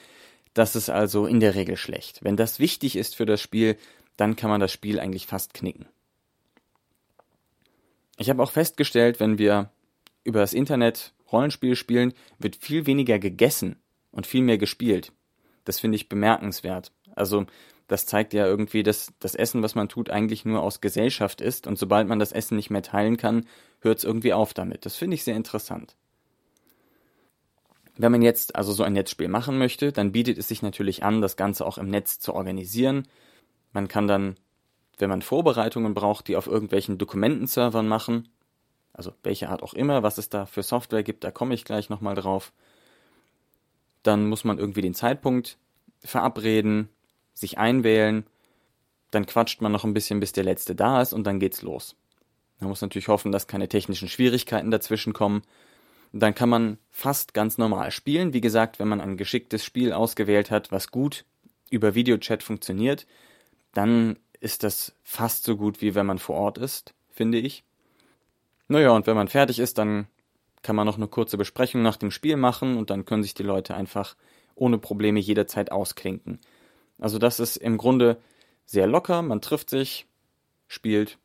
das 0.55 0.75
ist 0.75 0.91
also 0.91 1.27
in 1.27 1.41
der 1.41 1.55
Regel 1.55 1.77
schlecht. 1.77 2.25
Wenn 2.25 2.37
das 2.37 2.59
wichtig 2.59 2.97
ist 2.97 3.15
für 3.15 3.27
das 3.27 3.41
Spiel, 3.41 3.77
dann 4.17 4.37
kann 4.37 4.51
man 4.51 4.61
das 4.61 4.73
Spiel 4.73 4.99
eigentlich 4.99 5.27
fast 5.27 5.55
knicken. 5.55 5.87
Ich 8.19 8.29
habe 8.29 8.43
auch 8.43 8.51
festgestellt, 8.51 9.21
wenn 9.21 9.39
wir 9.39 9.71
über 10.25 10.41
das 10.41 10.53
Internet 10.53 11.15
Rollenspiele 11.33 11.77
spielen, 11.77 12.13
wird 12.39 12.57
viel 12.57 12.87
weniger 12.87 13.19
gegessen 13.19 13.77
und 14.11 14.27
viel 14.27 14.43
mehr 14.43 14.59
gespielt. 14.59 15.13
Das 15.65 15.81
finde 15.81 15.97
ich 15.97 16.09
bemerkenswert. 16.09 16.93
Also 17.15 17.47
das 17.91 18.07
zeigt 18.07 18.33
ja 18.33 18.47
irgendwie, 18.47 18.83
dass 18.83 19.13
das 19.19 19.35
Essen, 19.35 19.63
was 19.63 19.75
man 19.75 19.89
tut, 19.89 20.11
eigentlich 20.11 20.45
nur 20.45 20.63
aus 20.63 20.81
Gesellschaft 20.81 21.41
ist 21.41 21.67
und 21.67 21.79
sobald 21.79 22.09
man 22.09 22.19
das 22.19 22.33
Essen 22.33 22.57
nicht 22.57 22.71
mehr 22.71 22.83
teilen 22.83 23.17
kann, 23.17 23.47
hört 23.81 23.99
es 23.99 24.05
irgendwie 24.05 24.33
auf 24.33 24.55
damit. 24.55 24.87
Das 24.87 24.97
finde 24.97 25.15
ich 25.15 25.25
sehr 25.25 25.37
interessant. 25.37 25.97
Wenn 27.97 28.13
man 28.13 28.23
jetzt 28.23 28.57
also 28.57 28.73
so 28.73 28.83
ein 28.83 28.95
Netzspiel 28.95 29.29
machen 29.29 29.59
möchte, 29.59 29.93
dann 29.93 30.13
bietet 30.13 30.39
es 30.39 30.49
sich 30.49 30.63
natürlich 30.63 31.03
an, 31.03 31.21
das 31.21 31.37
Ganze 31.37 31.67
auch 31.67 31.77
im 31.77 31.91
Netz 31.91 32.19
zu 32.19 32.35
organisieren. 32.35 33.07
Man 33.73 33.89
kann 33.89 34.07
dann 34.07 34.37
wenn 35.01 35.11
man 35.11 35.23
Vorbereitungen 35.23 35.95
braucht, 35.95 36.29
die 36.29 36.37
auf 36.37 36.47
irgendwelchen 36.47 36.99
Dokumentenservern 36.99 37.89
machen, 37.89 38.29
also 38.93 39.13
welche 39.23 39.49
Art 39.49 39.63
auch 39.63 39.75
immer, 39.75 40.03
was 40.03 40.19
es 40.19 40.29
da 40.29 40.47
für 40.47 40.63
Software 40.63 41.03
gibt, 41.03 41.25
da 41.25 41.31
komme 41.31 41.55
ich 41.55 41.65
gleich 41.65 41.89
nochmal 41.91 42.15
drauf, 42.15 42.53
Dann 44.03 44.29
muss 44.29 44.45
man 44.45 44.59
irgendwie 44.59 44.81
den 44.81 44.95
Zeitpunkt 44.95 45.59
verabreden, 46.03 46.89
sich 47.41 47.59
einwählen, 47.59 48.25
dann 49.11 49.27
quatscht 49.27 49.61
man 49.61 49.73
noch 49.73 49.85
ein 49.85 49.95
bisschen, 49.95 50.21
bis 50.21 50.33
der 50.33 50.45
letzte 50.45 50.75
da 50.75 51.03
ist 51.03 51.13
und 51.13 51.25
dann 51.25 51.41
geht's 51.41 51.63
los. 51.63 51.97
Man 52.61 52.69
muss 52.69 52.83
natürlich 52.83 53.09
hoffen, 53.09 53.33
dass 53.33 53.47
keine 53.47 53.69
technischen 53.69 54.09
Schwierigkeiten 54.09 54.71
dazwischen 54.71 55.13
kommen. 55.13 55.43
Dann 56.13 56.35
kann 56.35 56.49
man 56.49 56.79
fast 56.91 57.35
ganz 57.35 57.57
normal 57.57 57.91
spielen. 57.91 58.33
Wie 58.33 58.41
gesagt, 58.41 58.79
wenn 58.79 58.89
man 58.89 59.01
ein 59.01 59.17
geschicktes 59.17 59.65
Spiel 59.65 59.93
ausgewählt 59.93 60.51
hat, 60.51 60.71
was 60.71 60.91
gut 60.91 61.25
über 61.71 61.95
Videochat 61.95 62.43
funktioniert, 62.43 63.07
dann 63.73 64.19
ist 64.41 64.63
das 64.63 64.95
fast 65.03 65.45
so 65.45 65.57
gut, 65.57 65.81
wie 65.81 65.95
wenn 65.95 66.07
man 66.07 66.19
vor 66.19 66.37
Ort 66.37 66.59
ist, 66.59 66.95
finde 67.11 67.39
ich. 67.39 67.65
Naja, 68.69 68.91
und 68.91 69.07
wenn 69.07 69.17
man 69.17 69.29
fertig 69.29 69.59
ist, 69.59 69.79
dann 69.79 70.07
kann 70.63 70.77
man 70.77 70.87
noch 70.87 70.97
eine 70.97 71.09
kurze 71.09 71.39
Besprechung 71.39 71.83
nach 71.83 71.97
dem 71.97 72.11
Spiel 72.11 72.37
machen 72.37 72.77
und 72.77 72.91
dann 72.91 73.05
können 73.05 73.23
sich 73.23 73.35
die 73.35 73.43
Leute 73.43 73.75
einfach 73.75 74.17
ohne 74.55 74.79
Probleme 74.79 75.21
jederzeit 75.21 75.73
ausklinken. 75.73 76.41
Also 77.01 77.19
das 77.19 77.41
ist 77.41 77.57
im 77.57 77.79
Grunde 77.79 78.19
sehr 78.67 78.87
locker, 78.87 79.23
man 79.23 79.41
trifft 79.41 79.71
sich, 79.71 80.07
spielt 80.69 81.19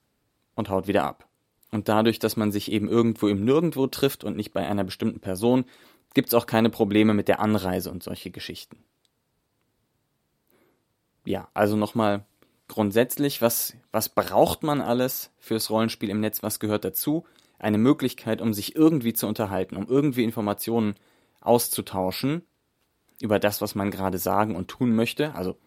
und 0.56 0.70
haut 0.70 0.88
wieder 0.88 1.04
ab. 1.04 1.28
Und 1.72 1.90
dadurch, 1.90 2.20
dass 2.20 2.38
man 2.38 2.52
sich 2.52 2.72
eben 2.72 2.88
irgendwo 2.88 3.28
im 3.28 3.44
Nirgendwo 3.44 3.88
trifft 3.88 4.24
und 4.24 4.38
nicht 4.38 4.54
bei 4.54 4.66
einer 4.66 4.84
bestimmten 4.84 5.20
Person, 5.20 5.66
gibt 6.14 6.30
es 6.30 6.34
auch 6.34 6.46
keine 6.46 6.70
Probleme 6.70 7.14
mit 7.14 7.28
der 7.28 7.40
Anreise 7.40 7.92
und 7.92 8.02
solche 8.02 8.32
Geschichten. 8.32 8.78
Ja, 11.26 11.50
also 11.54 11.76
nochmal 11.76 12.26
grundsätzlich, 12.68 13.42
was, 13.42 13.76
was 13.92 14.10
braucht 14.10 14.64
man 14.64 14.80
alles 14.82 15.32
fürs 15.38 15.70
Rollenspiel 15.70 16.10
im 16.10 16.22
Netz? 16.22 16.42
Was 16.44 16.60
gehört 16.60 16.86
dazu? 16.86 17.26
Eine 17.60 17.78
Möglichkeit, 17.78 18.42
um 18.42 18.54
sich 18.54 18.76
irgendwie 18.76 19.14
zu 19.14 19.28
unterhalten, 19.28 19.76
um 19.76 19.88
irgendwie 19.88 20.24
Informationen 20.24 20.96
auszutauschen 21.42 22.44
über 23.20 23.40
das, 23.40 23.62
was 23.62 23.76
man 23.76 23.92
gerade 23.92 24.18
sagen 24.18 24.56
und 24.56 24.68
tun 24.68 24.96
möchte. 24.96 25.36
Also 25.36 25.58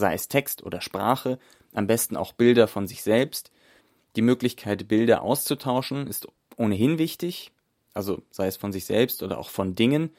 sei 0.00 0.14
es 0.14 0.26
Text 0.26 0.64
oder 0.64 0.80
Sprache, 0.80 1.38
am 1.72 1.86
besten 1.86 2.16
auch 2.16 2.32
Bilder 2.32 2.66
von 2.66 2.88
sich 2.88 3.02
selbst. 3.02 3.52
Die 4.16 4.22
Möglichkeit, 4.22 4.88
Bilder 4.88 5.22
auszutauschen, 5.22 6.08
ist 6.08 6.26
ohnehin 6.56 6.98
wichtig, 6.98 7.52
also 7.94 8.22
sei 8.30 8.48
es 8.48 8.56
von 8.56 8.72
sich 8.72 8.84
selbst 8.84 9.22
oder 9.22 9.38
auch 9.38 9.50
von 9.50 9.76
Dingen, 9.76 10.10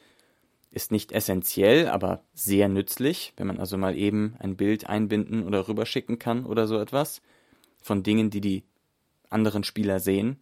ist 0.70 0.90
nicht 0.90 1.12
essentiell, 1.12 1.88
aber 1.88 2.24
sehr 2.32 2.68
nützlich, 2.68 3.34
wenn 3.36 3.46
man 3.46 3.58
also 3.60 3.76
mal 3.76 3.96
eben 3.96 4.36
ein 4.38 4.56
Bild 4.56 4.88
einbinden 4.88 5.46
oder 5.46 5.68
rüberschicken 5.68 6.18
kann 6.18 6.46
oder 6.46 6.66
so 6.66 6.78
etwas, 6.78 7.20
von 7.82 8.02
Dingen, 8.02 8.30
die 8.30 8.40
die 8.40 8.64
anderen 9.28 9.64
Spieler 9.64 10.00
sehen. 10.00 10.40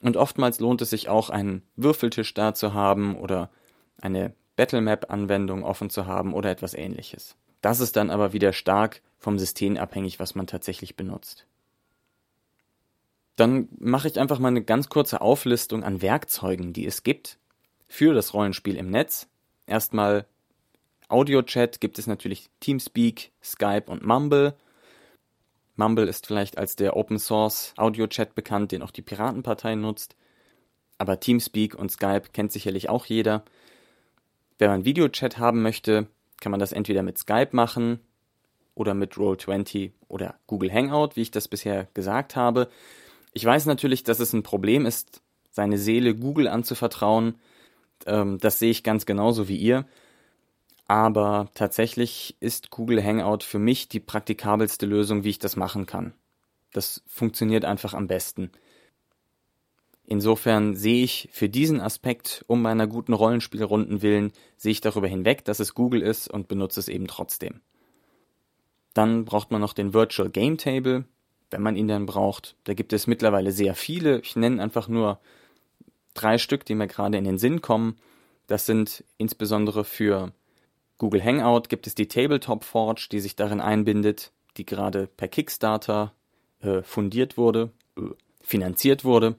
Und 0.00 0.16
oftmals 0.16 0.58
lohnt 0.58 0.82
es 0.82 0.90
sich 0.90 1.08
auch, 1.08 1.30
einen 1.30 1.62
Würfeltisch 1.76 2.34
da 2.34 2.54
zu 2.54 2.74
haben 2.74 3.16
oder 3.16 3.50
eine 3.98 4.34
Battlemap-Anwendung 4.56 5.62
offen 5.62 5.90
zu 5.90 6.06
haben 6.06 6.34
oder 6.34 6.50
etwas 6.50 6.74
ähnliches. 6.74 7.36
Das 7.66 7.80
ist 7.80 7.96
dann 7.96 8.10
aber 8.10 8.32
wieder 8.32 8.52
stark 8.52 9.02
vom 9.18 9.40
System 9.40 9.76
abhängig, 9.76 10.20
was 10.20 10.36
man 10.36 10.46
tatsächlich 10.46 10.94
benutzt. 10.94 11.48
Dann 13.34 13.66
mache 13.80 14.06
ich 14.06 14.20
einfach 14.20 14.38
mal 14.38 14.46
eine 14.50 14.62
ganz 14.62 14.88
kurze 14.88 15.20
Auflistung 15.20 15.82
an 15.82 16.00
Werkzeugen, 16.00 16.72
die 16.72 16.86
es 16.86 17.02
gibt 17.02 17.40
für 17.88 18.14
das 18.14 18.34
Rollenspiel 18.34 18.76
im 18.76 18.88
Netz. 18.88 19.26
Erstmal 19.66 20.26
Audio-Chat 21.08 21.80
gibt 21.80 21.98
es 21.98 22.06
natürlich 22.06 22.50
Teamspeak, 22.60 23.32
Skype 23.42 23.86
und 23.90 24.06
Mumble. 24.06 24.54
Mumble 25.74 26.06
ist 26.06 26.28
vielleicht 26.28 26.58
als 26.58 26.76
der 26.76 26.94
Open 26.96 27.18
Source 27.18 27.74
Audio-Chat 27.76 28.36
bekannt, 28.36 28.70
den 28.70 28.82
auch 28.82 28.92
die 28.92 29.02
Piratenpartei 29.02 29.74
nutzt. 29.74 30.14
Aber 30.98 31.18
Teamspeak 31.18 31.74
und 31.74 31.90
Skype 31.90 32.28
kennt 32.32 32.52
sicherlich 32.52 32.88
auch 32.88 33.06
jeder. 33.06 33.44
Wenn 34.56 34.70
man 34.70 34.84
Videochat 34.84 35.38
haben 35.38 35.62
möchte, 35.62 36.06
kann 36.40 36.50
man 36.50 36.60
das 36.60 36.72
entweder 36.72 37.02
mit 37.02 37.18
Skype 37.18 37.50
machen 37.52 38.00
oder 38.74 38.94
mit 38.94 39.14
Roll20 39.14 39.92
oder 40.08 40.36
Google 40.46 40.72
Hangout, 40.72 41.10
wie 41.14 41.22
ich 41.22 41.30
das 41.30 41.48
bisher 41.48 41.88
gesagt 41.94 42.36
habe. 42.36 42.68
Ich 43.32 43.44
weiß 43.44 43.66
natürlich, 43.66 44.02
dass 44.02 44.20
es 44.20 44.32
ein 44.32 44.42
Problem 44.42 44.86
ist, 44.86 45.22
seine 45.50 45.78
Seele 45.78 46.14
Google 46.14 46.48
anzuvertrauen. 46.48 47.36
Ähm, 48.06 48.38
das 48.38 48.58
sehe 48.58 48.70
ich 48.70 48.82
ganz 48.82 49.06
genauso 49.06 49.48
wie 49.48 49.56
ihr. 49.56 49.86
Aber 50.88 51.50
tatsächlich 51.54 52.36
ist 52.40 52.70
Google 52.70 53.02
Hangout 53.02 53.42
für 53.42 53.58
mich 53.58 53.88
die 53.88 53.98
praktikabelste 53.98 54.86
Lösung, 54.86 55.24
wie 55.24 55.30
ich 55.30 55.38
das 55.38 55.56
machen 55.56 55.86
kann. 55.86 56.14
Das 56.72 57.02
funktioniert 57.06 57.64
einfach 57.64 57.94
am 57.94 58.06
besten. 58.06 58.52
Insofern 60.06 60.76
sehe 60.76 61.02
ich 61.02 61.28
für 61.32 61.48
diesen 61.48 61.80
Aspekt, 61.80 62.44
um 62.46 62.62
meiner 62.62 62.86
guten 62.86 63.12
Rollenspielrunden 63.12 64.02
willen, 64.02 64.32
sehe 64.56 64.72
ich 64.72 64.80
darüber 64.80 65.08
hinweg, 65.08 65.44
dass 65.44 65.60
es 65.60 65.74
Google 65.74 66.02
ist 66.02 66.28
und 66.28 66.48
benutze 66.48 66.80
es 66.80 66.88
eben 66.88 67.08
trotzdem. 67.08 67.60
Dann 68.94 69.24
braucht 69.24 69.50
man 69.50 69.60
noch 69.60 69.72
den 69.72 69.92
Virtual 69.92 70.30
Game 70.30 70.58
Table 70.58 71.04
wenn 71.50 71.62
man 71.62 71.76
ihn 71.76 71.88
dann 71.88 72.06
braucht. 72.06 72.56
Da 72.64 72.74
gibt 72.74 72.92
es 72.92 73.06
mittlerweile 73.06 73.52
sehr 73.52 73.74
viele. 73.74 74.20
Ich 74.20 74.36
nenne 74.36 74.62
einfach 74.62 74.88
nur 74.88 75.20
drei 76.14 76.38
Stück, 76.38 76.64
die 76.64 76.74
mir 76.74 76.86
gerade 76.86 77.18
in 77.18 77.24
den 77.24 77.38
Sinn 77.38 77.60
kommen. 77.60 77.96
Das 78.46 78.66
sind 78.66 79.04
insbesondere 79.18 79.84
für 79.84 80.32
Google 80.98 81.22
Hangout 81.22 81.68
gibt 81.68 81.86
es 81.86 81.94
die 81.94 82.08
Tabletop 82.08 82.64
Forge, 82.64 83.08
die 83.12 83.20
sich 83.20 83.36
darin 83.36 83.60
einbindet, 83.60 84.32
die 84.56 84.64
gerade 84.64 85.08
per 85.08 85.28
Kickstarter 85.28 86.14
äh, 86.60 86.82
fundiert 86.82 87.36
wurde, 87.36 87.70
äh, 87.98 88.02
finanziert 88.40 89.04
wurde. 89.04 89.36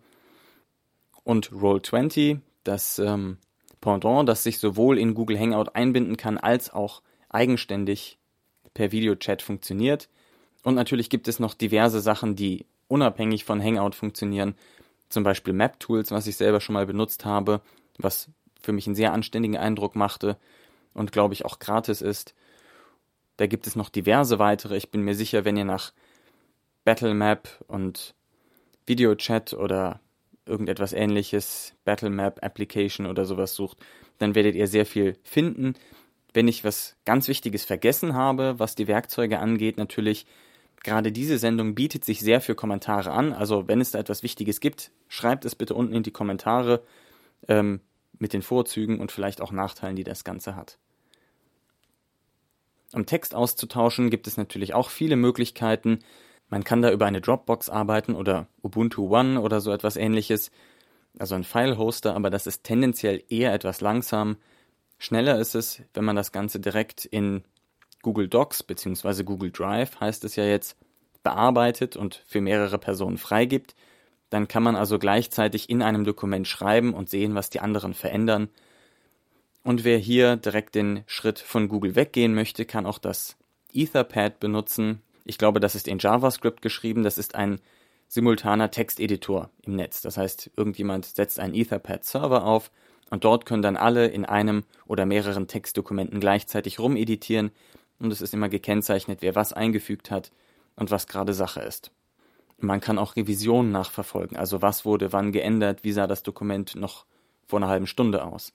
Und 1.27 1.51
Roll20, 1.51 2.39
das 2.63 2.99
ähm, 2.99 3.35
Pendant, 3.81 4.29
das 4.29 4.43
sich 4.43 4.59
sowohl 4.59 4.97
in 4.97 5.13
Google 5.13 5.37
Hangout 5.37 5.71
einbinden 5.73 6.15
kann, 6.15 6.37
als 6.37 6.71
auch 6.71 7.01
eigenständig 7.27 8.17
per 8.73 8.93
Videochat 8.93 9.41
funktioniert. 9.41 10.07
Und 10.63 10.75
natürlich 10.75 11.09
gibt 11.09 11.27
es 11.27 11.41
noch 11.41 11.53
diverse 11.53 11.99
Sachen, 11.99 12.37
die 12.37 12.65
unabhängig 12.87 13.43
von 13.43 13.61
Hangout 13.61 13.91
funktionieren. 13.93 14.55
Zum 15.09 15.25
Beispiel 15.25 15.51
Map 15.51 15.81
Tools, 15.81 16.11
was 16.11 16.27
ich 16.27 16.37
selber 16.37 16.61
schon 16.61 16.75
mal 16.75 16.85
benutzt 16.85 17.25
habe, 17.25 17.59
was 17.97 18.29
für 18.61 18.71
mich 18.71 18.87
einen 18.87 18.95
sehr 18.95 19.11
anständigen 19.11 19.57
Eindruck 19.57 19.97
machte 19.97 20.37
und 20.93 21.11
glaube 21.11 21.33
ich 21.33 21.43
auch 21.43 21.59
gratis 21.59 22.01
ist. 22.01 22.35
Da 23.35 23.47
gibt 23.47 23.67
es 23.67 23.75
noch 23.75 23.89
diverse 23.89 24.39
weitere. 24.39 24.77
Ich 24.77 24.91
bin 24.91 25.01
mir 25.01 25.13
sicher, 25.13 25.43
wenn 25.43 25.57
ihr 25.57 25.65
nach 25.65 25.91
Battlemap 26.85 27.49
und 27.67 28.15
Videochat 28.85 29.51
oder 29.51 29.99
irgendetwas 30.47 30.93
ähnliches, 30.93 31.73
Battlemap 31.85 32.43
Application 32.43 33.05
oder 33.05 33.25
sowas 33.25 33.55
sucht, 33.55 33.77
dann 34.17 34.35
werdet 34.35 34.55
ihr 34.55 34.67
sehr 34.67 34.85
viel 34.85 35.17
finden. 35.23 35.73
Wenn 36.33 36.47
ich 36.47 36.63
was 36.63 36.95
ganz 37.05 37.27
Wichtiges 37.27 37.65
vergessen 37.65 38.13
habe, 38.13 38.55
was 38.57 38.75
die 38.75 38.87
Werkzeuge 38.87 39.39
angeht, 39.39 39.77
natürlich 39.77 40.25
Gerade 40.83 41.11
diese 41.11 41.37
Sendung 41.37 41.75
bietet 41.75 42.05
sich 42.05 42.21
sehr 42.21 42.39
für 42.39 42.55
Kommentare 42.55 43.11
an. 43.11 43.33
Also 43.33 43.67
wenn 43.67 43.81
es 43.81 43.91
da 43.91 43.99
etwas 43.99 44.23
Wichtiges 44.23 44.59
gibt, 44.59 44.91
schreibt 45.09 45.43
es 45.43 45.55
bitte 45.55 45.73
unten 45.73 45.93
in 45.93 46.03
die 46.03 46.11
Kommentare 46.11 46.83
ähm, 47.47 47.81
mit 48.19 48.33
den 48.33 48.41
Vorzügen 48.41 48.99
und 48.99 49.11
vielleicht 49.11 49.41
auch 49.41 49.51
Nachteilen, 49.51 49.95
die 49.95 50.03
das 50.03 50.23
Ganze 50.23 50.55
hat. 50.55 50.77
Um 52.93 53.05
Text 53.05 53.35
auszutauschen, 53.35 54.09
gibt 54.09 54.27
es 54.27 54.37
natürlich 54.37 54.73
auch 54.73 54.89
viele 54.89 55.17
Möglichkeiten. 55.17 55.99
Man 56.49 56.63
kann 56.63 56.81
da 56.81 56.91
über 56.91 57.05
eine 57.05 57.21
Dropbox 57.21 57.69
arbeiten 57.69 58.15
oder 58.15 58.47
Ubuntu 58.61 59.13
One 59.15 59.41
oder 59.41 59.59
so 59.61 59.71
etwas 59.71 59.97
ähnliches. 59.97 60.51
Also 61.19 61.35
ein 61.35 61.43
File-Hoster, 61.43 62.15
aber 62.15 62.29
das 62.29 62.47
ist 62.47 62.63
tendenziell 62.63 63.23
eher 63.29 63.53
etwas 63.53 63.81
langsam. 63.81 64.37
Schneller 64.97 65.39
ist 65.39 65.55
es, 65.55 65.81
wenn 65.93 66.05
man 66.05 66.15
das 66.15 66.31
Ganze 66.31 66.59
direkt 66.59 67.05
in 67.05 67.43
Google 68.01 68.27
Docs 68.29 68.63
bzw. 68.63 69.23
Google 69.23 69.51
Drive 69.51 69.99
heißt 69.99 70.23
es 70.23 70.35
ja 70.35 70.45
jetzt 70.45 70.77
bearbeitet 71.23 71.97
und 71.97 72.23
für 72.25 72.39
mehrere 72.39 72.77
Personen 72.77 73.17
freigibt, 73.17 73.75
dann 74.29 74.47
kann 74.47 74.63
man 74.63 74.75
also 74.75 74.99
gleichzeitig 74.99 75.69
in 75.69 75.81
einem 75.81 76.05
Dokument 76.05 76.47
schreiben 76.47 76.93
und 76.93 77.09
sehen, 77.09 77.35
was 77.35 77.49
die 77.49 77.59
anderen 77.59 77.93
verändern. 77.93 78.49
Und 79.63 79.83
wer 79.83 79.97
hier 79.97 80.37
direkt 80.37 80.75
den 80.75 81.03
Schritt 81.07 81.39
von 81.39 81.67
Google 81.67 81.95
weggehen 81.95 82.33
möchte, 82.33 82.65
kann 82.65 82.85
auch 82.85 82.99
das 82.99 83.35
Etherpad 83.73 84.39
benutzen. 84.39 85.01
Ich 85.27 85.37
glaube, 85.37 85.59
das 85.59 85.75
ist 85.75 85.87
in 85.87 85.99
JavaScript 85.99 86.61
geschrieben. 86.61 87.03
Das 87.03 87.17
ist 87.17 87.35
ein 87.35 87.59
simultaner 88.07 88.71
Texteditor 88.71 89.49
im 89.63 89.75
Netz. 89.75 90.01
Das 90.01 90.17
heißt, 90.17 90.51
irgendjemand 90.55 91.05
setzt 91.05 91.39
einen 91.39 91.53
Etherpad-Server 91.53 92.45
auf 92.45 92.71
und 93.09 93.23
dort 93.23 93.45
können 93.45 93.61
dann 93.61 93.77
alle 93.77 94.07
in 94.07 94.25
einem 94.25 94.63
oder 94.85 95.05
mehreren 95.05 95.47
Textdokumenten 95.47 96.19
gleichzeitig 96.19 96.79
rumeditieren 96.79 97.51
und 97.99 98.11
es 98.11 98.21
ist 98.21 98.33
immer 98.33 98.49
gekennzeichnet, 98.49 99.21
wer 99.21 99.35
was 99.35 99.53
eingefügt 99.53 100.11
hat 100.11 100.31
und 100.75 100.91
was 100.91 101.07
gerade 101.07 101.33
Sache 101.33 101.61
ist. 101.61 101.91
Man 102.59 102.79
kann 102.79 102.97
auch 102.97 103.15
Revisionen 103.15 103.71
nachverfolgen, 103.71 104.37
also 104.37 104.61
was 104.61 104.85
wurde 104.85 105.13
wann 105.13 105.31
geändert, 105.31 105.83
wie 105.83 105.91
sah 105.91 106.07
das 106.07 106.23
Dokument 106.23 106.75
noch 106.75 107.05
vor 107.45 107.59
einer 107.59 107.67
halben 107.67 107.87
Stunde 107.87 108.23
aus. 108.23 108.53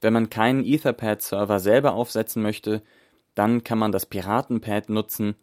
Wenn 0.00 0.12
man 0.12 0.30
keinen 0.30 0.64
Etherpad-Server 0.64 1.58
selber 1.60 1.94
aufsetzen 1.94 2.42
möchte, 2.42 2.82
dann 3.34 3.64
kann 3.64 3.78
man 3.78 3.92
das 3.92 4.06
Piratenpad 4.06 4.88
nutzen. 4.88 5.36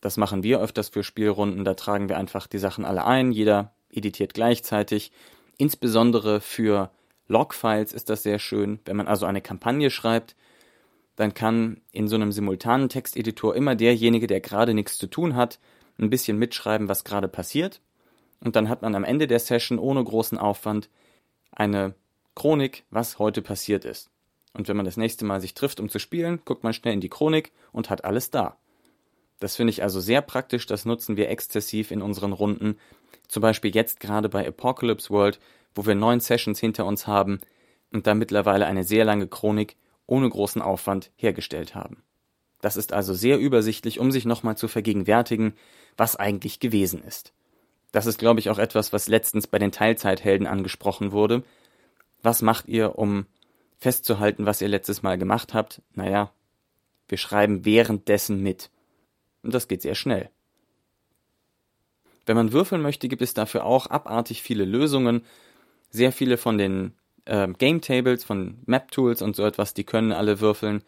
Das 0.00 0.16
machen 0.16 0.42
wir 0.42 0.60
öfters 0.60 0.88
für 0.88 1.02
Spielrunden, 1.02 1.64
da 1.64 1.74
tragen 1.74 2.08
wir 2.08 2.16
einfach 2.16 2.46
die 2.46 2.58
Sachen 2.58 2.84
alle 2.84 3.04
ein, 3.04 3.32
jeder 3.32 3.72
editiert 3.90 4.34
gleichzeitig. 4.34 5.10
Insbesondere 5.56 6.40
für 6.40 6.90
Logfiles 7.28 7.92
ist 7.92 8.10
das 8.10 8.22
sehr 8.22 8.38
schön. 8.38 8.78
Wenn 8.84 8.96
man 8.96 9.08
also 9.08 9.26
eine 9.26 9.40
Kampagne 9.40 9.90
schreibt, 9.90 10.36
dann 11.16 11.34
kann 11.34 11.80
in 11.92 12.08
so 12.08 12.16
einem 12.16 12.30
simultanen 12.30 12.88
Texteditor 12.88 13.56
immer 13.56 13.74
derjenige, 13.74 14.26
der 14.26 14.40
gerade 14.40 14.74
nichts 14.74 14.98
zu 14.98 15.06
tun 15.06 15.34
hat, 15.34 15.58
ein 15.98 16.10
bisschen 16.10 16.38
mitschreiben, 16.38 16.88
was 16.88 17.04
gerade 17.04 17.28
passiert. 17.28 17.80
Und 18.40 18.54
dann 18.54 18.68
hat 18.68 18.82
man 18.82 18.94
am 18.94 19.04
Ende 19.04 19.26
der 19.26 19.38
Session 19.38 19.78
ohne 19.78 20.04
großen 20.04 20.36
Aufwand 20.36 20.90
eine 21.50 21.94
Chronik, 22.34 22.84
was 22.90 23.18
heute 23.18 23.40
passiert 23.40 23.86
ist. 23.86 24.10
Und 24.52 24.68
wenn 24.68 24.76
man 24.76 24.84
das 24.84 24.98
nächste 24.98 25.24
Mal 25.24 25.40
sich 25.40 25.54
trifft, 25.54 25.80
um 25.80 25.88
zu 25.88 25.98
spielen, 25.98 26.40
guckt 26.44 26.64
man 26.64 26.74
schnell 26.74 26.94
in 26.94 27.00
die 27.00 27.08
Chronik 27.08 27.52
und 27.72 27.88
hat 27.88 28.04
alles 28.04 28.30
da. 28.30 28.58
Das 29.38 29.56
finde 29.56 29.70
ich 29.70 29.82
also 29.82 30.00
sehr 30.00 30.22
praktisch, 30.22 30.66
das 30.66 30.84
nutzen 30.84 31.16
wir 31.16 31.28
exzessiv 31.28 31.90
in 31.90 32.02
unseren 32.02 32.32
Runden. 32.32 32.78
Zum 33.28 33.42
Beispiel 33.42 33.74
jetzt 33.74 34.00
gerade 34.00 34.28
bei 34.28 34.46
Apocalypse 34.46 35.10
World, 35.10 35.38
wo 35.74 35.84
wir 35.84 35.94
neun 35.94 36.20
Sessions 36.20 36.58
hinter 36.58 36.86
uns 36.86 37.06
haben 37.06 37.40
und 37.92 38.06
da 38.06 38.14
mittlerweile 38.14 38.66
eine 38.66 38.84
sehr 38.84 39.04
lange 39.04 39.26
Chronik 39.26 39.76
ohne 40.06 40.28
großen 40.28 40.62
Aufwand 40.62 41.10
hergestellt 41.16 41.74
haben. 41.74 42.02
Das 42.60 42.76
ist 42.76 42.92
also 42.92 43.12
sehr 43.12 43.38
übersichtlich, 43.38 44.00
um 44.00 44.10
sich 44.10 44.24
nochmal 44.24 44.56
zu 44.56 44.68
vergegenwärtigen, 44.68 45.54
was 45.96 46.16
eigentlich 46.16 46.60
gewesen 46.60 47.02
ist. 47.02 47.32
Das 47.92 48.06
ist, 48.06 48.18
glaube 48.18 48.40
ich, 48.40 48.50
auch 48.50 48.58
etwas, 48.58 48.92
was 48.92 49.08
letztens 49.08 49.46
bei 49.46 49.58
den 49.58 49.72
Teilzeithelden 49.72 50.46
angesprochen 50.46 51.12
wurde. 51.12 51.44
Was 52.22 52.42
macht 52.42 52.68
ihr, 52.68 52.98
um 52.98 53.26
festzuhalten, 53.78 54.46
was 54.46 54.60
ihr 54.60 54.68
letztes 54.68 55.02
Mal 55.02 55.18
gemacht 55.18 55.54
habt? 55.54 55.82
Naja, 55.94 56.32
wir 57.08 57.18
schreiben 57.18 57.64
währenddessen 57.64 58.42
mit. 58.42 58.70
Und 59.46 59.54
das 59.54 59.68
geht 59.68 59.80
sehr 59.80 59.94
schnell. 59.94 60.28
Wenn 62.26 62.36
man 62.36 62.50
würfeln 62.50 62.82
möchte, 62.82 63.06
gibt 63.06 63.22
es 63.22 63.32
dafür 63.32 63.64
auch 63.64 63.86
abartig 63.86 64.42
viele 64.42 64.64
Lösungen. 64.64 65.24
Sehr 65.88 66.10
viele 66.10 66.36
von 66.36 66.58
den 66.58 66.94
äh, 67.26 67.46
Game 67.46 67.80
Tables, 67.80 68.24
von 68.24 68.58
Map 68.66 68.90
Tools 68.90 69.22
und 69.22 69.36
so 69.36 69.46
etwas, 69.46 69.72
die 69.72 69.84
können 69.84 70.10
alle 70.10 70.40
würfeln. 70.40 70.82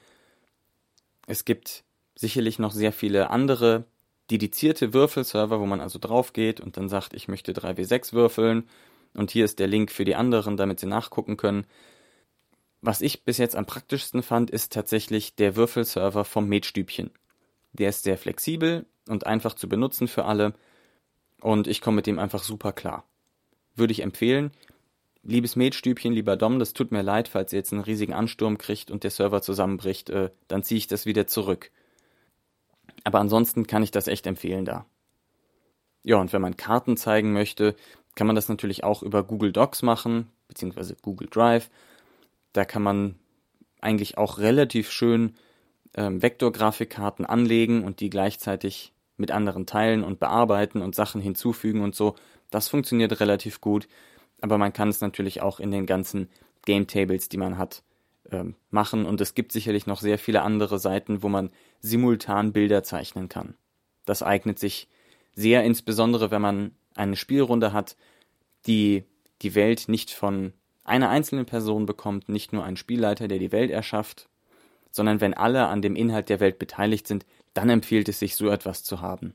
Es 1.29 1.45
gibt 1.45 1.85
sicherlich 2.17 2.59
noch 2.59 2.73
sehr 2.73 2.91
viele 2.91 3.31
andere 3.31 3.85
dedizierte 4.29 4.93
Würfelserver, 4.93 5.61
wo 5.61 5.67
man 5.67 5.81
also 5.81 6.01
drauf 6.01 6.33
geht 6.33 6.61
und 6.61 6.77
dann 6.77 6.89
sagt, 6.89 7.15
ich 7.15 7.29
möchte 7.29 7.53
3W6 7.53 8.13
würfeln 8.13 8.69
und 9.15 9.31
hier 9.31 9.45
ist 9.45 9.61
der 9.61 9.69
Link 9.69 9.93
für 9.93 10.05
die 10.05 10.17
anderen, 10.17 10.57
damit 10.57 10.81
sie 10.81 10.87
nachgucken 10.87 11.37
können. 11.37 11.65
Was 12.81 13.03
ich 13.03 13.23
bis 13.23 13.39
jetzt 13.39 13.55
am 13.55 13.67
praktischsten 13.67 14.25
fand, 14.25 14.51
ist 14.51 14.73
tatsächlich 14.73 15.37
der 15.37 15.55
Würfelserver 15.55 16.25
vom 16.25 16.49
Metstübchen. 16.49 17.13
Der 17.73 17.91
ist 17.91 18.03
sehr 18.03 18.19
flexibel 18.19 18.87
und 19.09 19.27
einfach 19.27 19.55
zu 19.55 19.69
benutzen 19.69 20.09
für 20.09 20.25
alle 20.25 20.55
und 21.41 21.67
ich 21.67 21.81
komme 21.81 21.97
mit 21.97 22.07
dem 22.07 22.19
einfach 22.19 22.43
super 22.43 22.73
klar. 22.73 23.05
Würde 23.75 23.93
ich 23.93 24.03
empfehlen. 24.03 24.51
Liebes 25.23 25.57
Metstübchen, 25.57 26.13
lieber 26.13 26.37
Dom, 26.37 26.59
das 26.59 26.73
tut 26.73 26.91
mir 26.91 27.03
leid, 27.03 27.29
falls 27.29 27.53
ihr 27.53 27.59
jetzt 27.59 27.73
einen 27.73 27.83
riesigen 27.83 28.15
Ansturm 28.15 28.57
kriegt 28.59 28.91
und 28.91 29.05
der 29.05 29.11
Server 29.11 29.43
zusammenbricht, 29.43 30.11
äh, 30.11 30.31
dann 30.49 30.63
ziehe 30.63 30.79
ich 30.79 30.87
das 30.87 31.07
wieder 31.07 31.27
zurück. 31.27 31.71
Aber 33.05 33.21
ansonsten 33.21 33.67
kann 33.67 33.83
ich 33.83 33.91
das 33.91 34.09
echt 34.09 34.27
empfehlen 34.27 34.65
da. 34.65 34.87
Ja, 36.03 36.17
und 36.17 36.33
wenn 36.33 36.43
man 36.43 36.57
Karten 36.57 36.97
zeigen 36.97 37.33
möchte, 37.33 37.75
kann 38.15 38.27
man 38.27 38.37
das 38.37 38.49
natürlich 38.49 38.85
auch 38.85 39.03
über 39.03 39.23
Google 39.23 39.53
Docs 39.53 39.83
machen, 39.83 40.31
beziehungsweise 40.49 40.97
Google 41.03 41.29
Drive. 41.31 41.71
Da 42.53 42.65
kann 42.65 42.83
man 42.83 43.17
eigentlich 43.81 44.19
auch 44.19 44.39
relativ 44.39 44.91
schön 44.91 45.35
ähm, 45.95 46.23
Vektorgrafikkarten 46.23 47.25
anlegen 47.25 47.85
und 47.85 48.01
die 48.01 48.11
gleichzeitig 48.11 48.93
mit 49.17 49.31
anderen 49.31 49.67
teilen 49.67 50.05
und 50.05 50.21
bearbeiten 50.21 50.81
und 50.81 50.95
Sachen 50.95 51.21
hinzufügen 51.21 51.83
und 51.83 51.95
so. 51.95 52.15
Das 52.51 52.69
funktioniert 52.69 53.21
relativ 53.21 53.61
gut, 53.61 53.89
aber 54.41 54.59
man 54.59 54.73
kann 54.73 54.89
es 54.89 55.01
natürlich 55.01 55.43
auch 55.43 55.61
in 55.61 55.71
den 55.71 55.87
ganzen 55.87 56.29
Game 56.65 56.87
Tables, 56.87 57.29
die 57.29 57.37
man 57.37 57.59
hat, 57.59 57.83
ähm, 58.31 58.55
machen 58.71 59.07
und 59.07 59.21
es 59.21 59.35
gibt 59.35 59.53
sicherlich 59.53 59.87
noch 59.87 60.01
sehr 60.01 60.19
viele 60.19 60.43
andere 60.43 60.79
Seiten, 60.79 61.23
wo 61.23 61.29
man 61.29 61.51
simultan 61.81 62.53
Bilder 62.53 62.83
zeichnen 62.83 63.29
kann. 63.29 63.55
Das 64.05 64.23
eignet 64.23 64.59
sich 64.59 64.89
sehr, 65.35 65.65
insbesondere 65.65 66.31
wenn 66.31 66.43
man 66.43 66.73
eine 66.95 67.17
Spielrunde 67.17 67.73
hat, 67.73 67.97
die 68.67 69.05
die 69.43 69.55
Welt 69.55 69.89
nicht 69.89 70.11
von 70.11 70.53
einer 70.85 71.11
einzelnen 71.11 71.47
Person 71.47 71.87
bekommt, 71.87 72.29
nicht 72.29 72.53
nur 72.53 72.65
ein 72.65 72.77
Spielleiter, 72.77 73.29
der 73.29 73.39
die 73.39 73.53
Welt 73.53 73.71
erschafft, 73.71 74.29
sondern 74.91 75.21
wenn 75.21 75.35
alle 75.35 75.67
an 75.67 75.83
dem 75.83 75.97
Inhalt 75.97 76.29
der 76.29 76.41
Welt 76.41 76.59
beteiligt 76.59 77.07
sind, 77.07 77.27
dann 77.55 77.71
empfiehlt 77.71 78.09
es 78.09 78.19
sich, 78.19 78.37
so 78.37 78.49
etwas 78.49 78.85
zu 78.85 79.01
haben. 79.01 79.35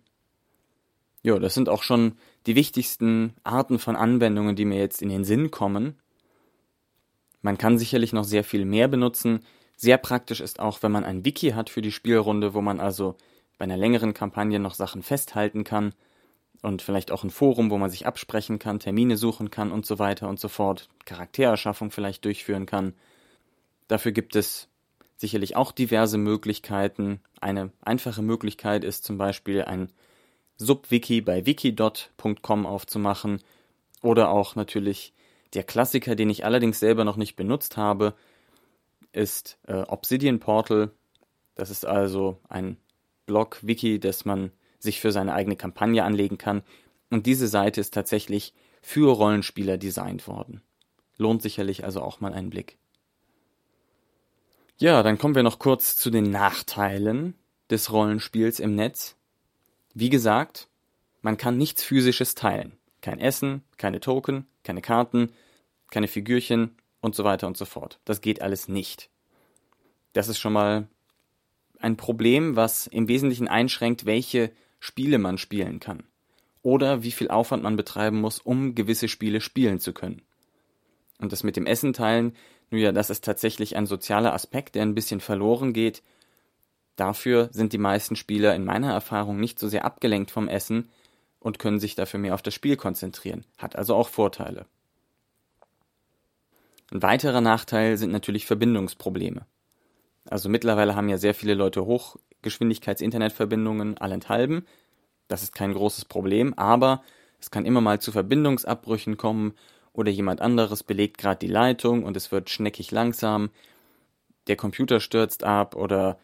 Ja, 1.23 1.39
das 1.39 1.53
sind 1.53 1.69
auch 1.69 1.83
schon 1.83 2.17
die 2.45 2.55
wichtigsten 2.55 3.33
Arten 3.43 3.79
von 3.79 3.95
Anwendungen, 3.95 4.55
die 4.55 4.65
mir 4.65 4.79
jetzt 4.79 5.01
in 5.01 5.09
den 5.09 5.23
Sinn 5.23 5.51
kommen. 5.51 5.99
Man 7.41 7.57
kann 7.57 7.77
sicherlich 7.77 8.13
noch 8.13 8.25
sehr 8.25 8.43
viel 8.43 8.65
mehr 8.65 8.87
benutzen. 8.87 9.39
Sehr 9.77 9.97
praktisch 9.97 10.41
ist 10.41 10.59
auch, 10.59 10.83
wenn 10.83 10.91
man 10.91 11.03
ein 11.03 11.25
Wiki 11.25 11.51
hat 11.51 11.69
für 11.69 11.81
die 11.81 11.91
Spielrunde, 11.91 12.53
wo 12.53 12.61
man 12.61 12.79
also 12.79 13.15
bei 13.57 13.63
einer 13.63 13.77
längeren 13.77 14.13
Kampagne 14.13 14.59
noch 14.59 14.73
Sachen 14.73 15.01
festhalten 15.01 15.63
kann 15.63 15.93
und 16.61 16.81
vielleicht 16.81 17.11
auch 17.11 17.23
ein 17.23 17.29
Forum, 17.29 17.69
wo 17.69 17.77
man 17.77 17.89
sich 17.89 18.05
absprechen 18.05 18.59
kann, 18.59 18.79
Termine 18.79 19.17
suchen 19.17 19.49
kann 19.49 19.71
und 19.71 19.85
so 19.85 19.99
weiter 19.99 20.27
und 20.27 20.39
so 20.39 20.47
fort, 20.47 20.89
Charaktererschaffung 21.05 21.91
vielleicht 21.91 22.25
durchführen 22.25 22.65
kann. 22.65 22.93
Dafür 23.87 24.11
gibt 24.11 24.35
es 24.35 24.69
sicherlich 25.23 25.55
auch 25.55 25.71
diverse 25.71 26.17
Möglichkeiten. 26.17 27.21
Eine 27.39 27.71
einfache 27.81 28.21
Möglichkeit 28.21 28.83
ist 28.83 29.05
zum 29.05 29.17
Beispiel 29.17 29.63
ein 29.63 29.89
Subwiki 30.57 31.21
bei 31.21 31.45
wikidot.com 31.45 32.65
aufzumachen 32.65 33.41
oder 34.01 34.29
auch 34.29 34.55
natürlich 34.55 35.13
der 35.53 35.63
Klassiker, 35.63 36.15
den 36.15 36.29
ich 36.29 36.43
allerdings 36.43 36.81
selber 36.81 37.05
noch 37.05 37.15
nicht 37.15 37.37
benutzt 37.37 37.77
habe, 37.77 38.15
ist 39.13 39.57
äh, 39.65 39.83
Obsidian 39.83 40.39
Portal. 40.39 40.91
Das 41.55 41.69
ist 41.69 41.85
also 41.85 42.37
ein 42.49 42.75
Blog-Wiki, 43.25 43.99
das 43.99 44.25
man 44.25 44.51
sich 44.77 44.99
für 44.99 45.13
seine 45.13 45.33
eigene 45.33 45.55
Kampagne 45.55 46.03
anlegen 46.03 46.37
kann. 46.37 46.63
Und 47.09 47.27
diese 47.27 47.47
Seite 47.47 47.79
ist 47.79 47.93
tatsächlich 47.93 48.53
für 48.81 49.15
Rollenspieler 49.15 49.77
designt 49.77 50.27
worden. 50.27 50.61
Lohnt 51.15 51.41
sicherlich 51.41 51.85
also 51.85 52.01
auch 52.01 52.19
mal 52.19 52.33
einen 52.33 52.49
Blick. 52.49 52.77
Ja, 54.77 55.03
dann 55.03 55.17
kommen 55.17 55.35
wir 55.35 55.43
noch 55.43 55.59
kurz 55.59 55.95
zu 55.95 56.09
den 56.09 56.31
Nachteilen 56.31 57.35
des 57.69 57.91
Rollenspiels 57.91 58.59
im 58.59 58.75
Netz. 58.75 59.15
Wie 59.93 60.09
gesagt, 60.09 60.67
man 61.21 61.37
kann 61.37 61.57
nichts 61.57 61.83
physisches 61.83 62.35
teilen. 62.35 62.73
Kein 63.01 63.19
Essen, 63.19 63.63
keine 63.77 63.99
Token, 63.99 64.47
keine 64.63 64.81
Karten, 64.81 65.31
keine 65.91 66.07
Figürchen 66.07 66.75
und 67.01 67.15
so 67.15 67.23
weiter 67.23 67.47
und 67.47 67.55
so 67.55 67.65
fort. 67.65 67.99
Das 68.03 68.21
geht 68.21 68.41
alles 68.41 68.67
nicht. 68.67 69.09
Das 70.13 70.27
ist 70.27 70.39
schon 70.39 70.53
mal 70.53 70.87
ein 71.79 71.97
Problem, 71.97 72.55
was 72.55 72.87
im 72.87 73.07
Wesentlichen 73.07 73.47
einschränkt, 73.47 74.05
welche 74.05 74.51
Spiele 74.79 75.19
man 75.19 75.37
spielen 75.37 75.79
kann. 75.79 76.03
Oder 76.61 77.03
wie 77.03 77.11
viel 77.11 77.29
Aufwand 77.29 77.61
man 77.61 77.75
betreiben 77.75 78.21
muss, 78.21 78.39
um 78.39 78.73
gewisse 78.73 79.07
Spiele 79.07 79.41
spielen 79.41 79.79
zu 79.79 79.93
können. 79.93 80.21
Und 81.19 81.31
das 81.31 81.43
mit 81.43 81.57
dem 81.57 81.65
Essen 81.65 81.93
teilen, 81.93 82.35
nun 82.73 82.81
ja, 82.81 82.91
das 82.91 83.09
ist 83.11 83.23
tatsächlich 83.23 83.77
ein 83.77 83.85
sozialer 83.85 84.33
Aspekt, 84.33 84.73
der 84.73 84.81
ein 84.81 84.95
bisschen 84.95 85.19
verloren 85.19 85.73
geht. 85.73 86.01
Dafür 86.95 87.49
sind 87.51 87.71
die 87.71 87.77
meisten 87.77 88.15
Spieler 88.15 88.55
in 88.55 88.65
meiner 88.65 88.91
Erfahrung 88.91 89.39
nicht 89.39 89.59
so 89.59 89.67
sehr 89.67 89.85
abgelenkt 89.85 90.31
vom 90.31 90.47
Essen 90.47 90.89
und 91.39 91.59
können 91.59 91.79
sich 91.79 91.93
dafür 91.93 92.19
mehr 92.19 92.33
auf 92.33 92.41
das 92.41 92.55
Spiel 92.55 92.75
konzentrieren. 92.75 93.45
Hat 93.59 93.75
also 93.75 93.93
auch 93.93 94.09
Vorteile. 94.09 94.65
Ein 96.91 97.03
weiterer 97.03 97.41
Nachteil 97.41 97.97
sind 97.97 98.11
natürlich 98.11 98.47
Verbindungsprobleme. 98.47 99.45
Also 100.27 100.49
mittlerweile 100.49 100.95
haben 100.95 101.09
ja 101.09 101.19
sehr 101.19 101.35
viele 101.35 101.53
Leute 101.53 101.85
Hochgeschwindigkeits-Internetverbindungen 101.85 103.99
allenthalben. 103.99 104.65
Das 105.27 105.43
ist 105.43 105.53
kein 105.53 105.73
großes 105.73 106.05
Problem, 106.05 106.55
aber 106.55 107.03
es 107.39 107.51
kann 107.51 107.65
immer 107.65 107.81
mal 107.81 108.01
zu 108.01 108.11
Verbindungsabbrüchen 108.11 109.17
kommen 109.17 109.53
oder 109.93 110.11
jemand 110.11 110.41
anderes 110.41 110.83
belegt 110.83 111.17
gerade 111.17 111.39
die 111.39 111.51
Leitung 111.51 112.03
und 112.03 112.17
es 112.17 112.31
wird 112.31 112.49
schneckig 112.49 112.91
langsam. 112.91 113.51
Der 114.47 114.55
Computer 114.55 114.99
stürzt 114.99 115.43
ab 115.43 115.75
oder 115.75 116.17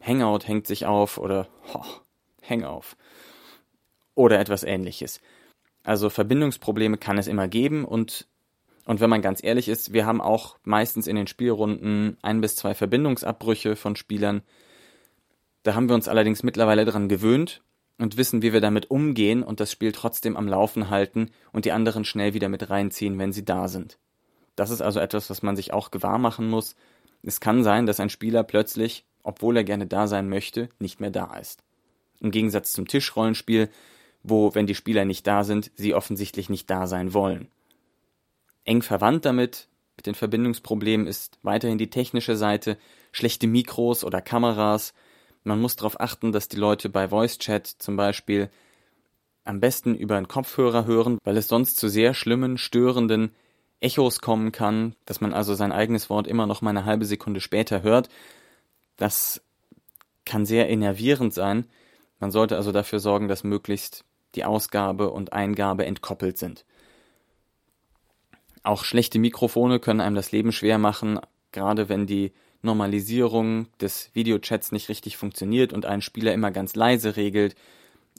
Hangout 0.00 0.46
hängt 0.46 0.66
sich 0.66 0.84
auf 0.84 1.18
oder 1.18 1.48
oh, 1.74 1.84
Hang 2.48 2.64
auf 2.64 2.96
oder 4.14 4.40
etwas 4.40 4.64
ähnliches. 4.64 5.20
Also 5.84 6.10
Verbindungsprobleme 6.10 6.98
kann 6.98 7.18
es 7.18 7.28
immer 7.28 7.48
geben 7.48 7.84
und 7.84 8.26
und 8.84 9.00
wenn 9.00 9.10
man 9.10 9.22
ganz 9.22 9.44
ehrlich 9.44 9.68
ist, 9.68 9.92
wir 9.92 10.06
haben 10.06 10.20
auch 10.20 10.56
meistens 10.64 11.06
in 11.06 11.14
den 11.14 11.28
Spielrunden 11.28 12.16
ein 12.20 12.40
bis 12.40 12.56
zwei 12.56 12.74
Verbindungsabbrüche 12.74 13.76
von 13.76 13.94
Spielern. 13.94 14.42
Da 15.62 15.76
haben 15.76 15.88
wir 15.88 15.94
uns 15.94 16.08
allerdings 16.08 16.42
mittlerweile 16.42 16.84
dran 16.84 17.08
gewöhnt 17.08 17.62
und 17.98 18.16
wissen, 18.16 18.42
wie 18.42 18.52
wir 18.52 18.60
damit 18.60 18.90
umgehen 18.90 19.42
und 19.42 19.60
das 19.60 19.70
Spiel 19.70 19.92
trotzdem 19.92 20.36
am 20.36 20.48
Laufen 20.48 20.90
halten 20.90 21.30
und 21.52 21.64
die 21.64 21.72
anderen 21.72 22.04
schnell 22.04 22.34
wieder 22.34 22.48
mit 22.48 22.70
reinziehen, 22.70 23.18
wenn 23.18 23.32
sie 23.32 23.44
da 23.44 23.68
sind. 23.68 23.98
Das 24.56 24.70
ist 24.70 24.82
also 24.82 25.00
etwas, 25.00 25.30
was 25.30 25.42
man 25.42 25.56
sich 25.56 25.72
auch 25.72 25.90
gewahr 25.90 26.18
machen 26.18 26.48
muss. 26.48 26.74
Es 27.22 27.40
kann 27.40 27.62
sein, 27.62 27.86
dass 27.86 28.00
ein 28.00 28.10
Spieler 28.10 28.42
plötzlich, 28.42 29.04
obwohl 29.22 29.56
er 29.56 29.64
gerne 29.64 29.86
da 29.86 30.06
sein 30.06 30.28
möchte, 30.28 30.68
nicht 30.78 31.00
mehr 31.00 31.10
da 31.10 31.36
ist. 31.36 31.62
Im 32.20 32.30
Gegensatz 32.30 32.72
zum 32.72 32.86
Tischrollenspiel, 32.86 33.70
wo, 34.22 34.54
wenn 34.54 34.66
die 34.66 34.74
Spieler 34.74 35.04
nicht 35.04 35.26
da 35.26 35.44
sind, 35.44 35.70
sie 35.74 35.94
offensichtlich 35.94 36.48
nicht 36.48 36.68
da 36.70 36.86
sein 36.86 37.14
wollen 37.14 37.48
eng 38.64 38.82
verwandt 38.82 39.24
damit, 39.24 39.68
Mit 39.96 40.06
den 40.06 40.14
Verbindungsproblemen 40.14 41.06
ist 41.06 41.38
weiterhin 41.42 41.76
die 41.76 41.90
technische 41.90 42.34
Seite, 42.34 42.78
schlechte 43.12 43.46
Mikros 43.46 44.04
oder 44.04 44.22
Kameras. 44.22 44.94
Man 45.44 45.60
muss 45.60 45.76
darauf 45.76 46.00
achten, 46.00 46.32
dass 46.32 46.48
die 46.48 46.56
Leute 46.56 46.88
bei 46.88 47.08
Voice 47.08 47.38
Chat 47.38 47.66
zum 47.66 47.96
Beispiel 47.96 48.50
am 49.44 49.60
besten 49.60 49.94
über 49.94 50.16
einen 50.16 50.28
Kopfhörer 50.28 50.86
hören, 50.86 51.18
weil 51.24 51.36
es 51.36 51.48
sonst 51.48 51.76
zu 51.76 51.88
sehr 51.88 52.14
schlimmen, 52.14 52.58
störenden 52.58 53.34
Echos 53.80 54.20
kommen 54.20 54.52
kann, 54.52 54.94
dass 55.04 55.20
man 55.20 55.32
also 55.32 55.54
sein 55.54 55.72
eigenes 55.72 56.08
Wort 56.08 56.28
immer 56.28 56.46
noch 56.46 56.62
mal 56.62 56.70
eine 56.70 56.84
halbe 56.84 57.04
Sekunde 57.04 57.40
später 57.40 57.82
hört. 57.82 58.08
Das 58.96 59.42
kann 60.24 60.46
sehr 60.46 60.70
enervierend 60.70 61.34
sein. 61.34 61.66
Man 62.20 62.30
sollte 62.30 62.56
also 62.56 62.70
dafür 62.70 63.00
sorgen, 63.00 63.26
dass 63.26 63.42
möglichst 63.42 64.04
die 64.36 64.44
Ausgabe 64.44 65.10
und 65.10 65.32
Eingabe 65.32 65.84
entkoppelt 65.84 66.38
sind. 66.38 66.64
Auch 68.62 68.84
schlechte 68.84 69.18
Mikrofone 69.18 69.80
können 69.80 70.00
einem 70.00 70.14
das 70.14 70.30
Leben 70.30 70.52
schwer 70.52 70.78
machen, 70.78 71.18
gerade 71.50 71.88
wenn 71.88 72.06
die 72.06 72.32
Normalisierung 72.62 73.66
des 73.80 74.10
Videochats 74.14 74.72
nicht 74.72 74.88
richtig 74.88 75.16
funktioniert 75.16 75.72
und 75.72 75.84
ein 75.84 76.00
Spieler 76.00 76.32
immer 76.32 76.50
ganz 76.50 76.74
leise 76.74 77.16
regelt 77.16 77.56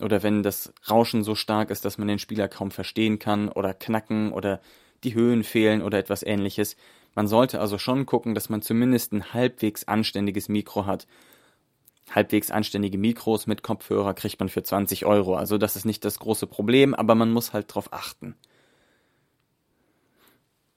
oder 0.02 0.24
wenn 0.24 0.44
das 0.44 0.74
Rauschen 0.90 1.24
so 1.24 1.36
stark 1.36 1.70
ist, 1.70 1.86
dass 1.86 1.98
man 1.98 2.08
den 2.08 2.20
Spieler 2.20 2.48
kaum 2.48 2.72
verstehen 2.72 3.20
kann 3.20 3.50
oder 3.50 3.74
knacken 3.74 4.32
oder 4.32 4.60
die 5.04 5.14
Höhen 5.14 5.44
fehlen 5.44 5.82
oder 5.82 5.98
etwas 5.98 6.24
ähnliches. 6.24 6.76
Man 7.16 7.28
sollte 7.28 7.60
also 7.60 7.78
schon 7.78 8.06
gucken, 8.06 8.34
dass 8.34 8.50
man 8.50 8.62
zumindest 8.62 9.14
ein 9.14 9.34
halbwegs 9.34 9.88
anständiges 9.88 10.50
Mikro 10.50 10.86
hat. 10.86 11.08
Halbwegs 12.10 12.52
anständige 12.52 12.98
Mikros 12.98 13.48
mit 13.48 13.64
Kopfhörer 13.64 14.14
kriegt 14.14 14.40
man 14.40 14.50
für 14.50 14.64
20 14.64 15.06
Euro. 15.06 15.36
Also 15.36 15.58
das 15.58 15.76
ist 15.76 15.86
nicht 15.86 16.04
das 16.06 16.20
große 16.20 16.48
Problem, 16.48 16.94
aber 16.94 17.16
man 17.16 17.32
muss 17.32 17.54
halt 17.54 17.74
drauf 17.74 17.94
achten. 17.94 18.36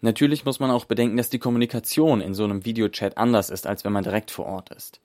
Natürlich 0.07 0.45
muss 0.45 0.61
man 0.61 0.71
auch 0.71 0.85
bedenken, 0.85 1.17
dass 1.17 1.31
die 1.31 1.41
Kommunikation 1.41 2.21
in 2.21 2.33
so 2.33 2.45
einem 2.45 2.65
Videochat 2.65 3.19
anders 3.19 3.51
ist, 3.51 3.67
als 3.67 3.85
wenn 3.85 3.93
man 3.93 4.05
direkt 4.05 4.31
vor 4.31 4.47
Ort 4.47 4.71
ist. 4.71 5.01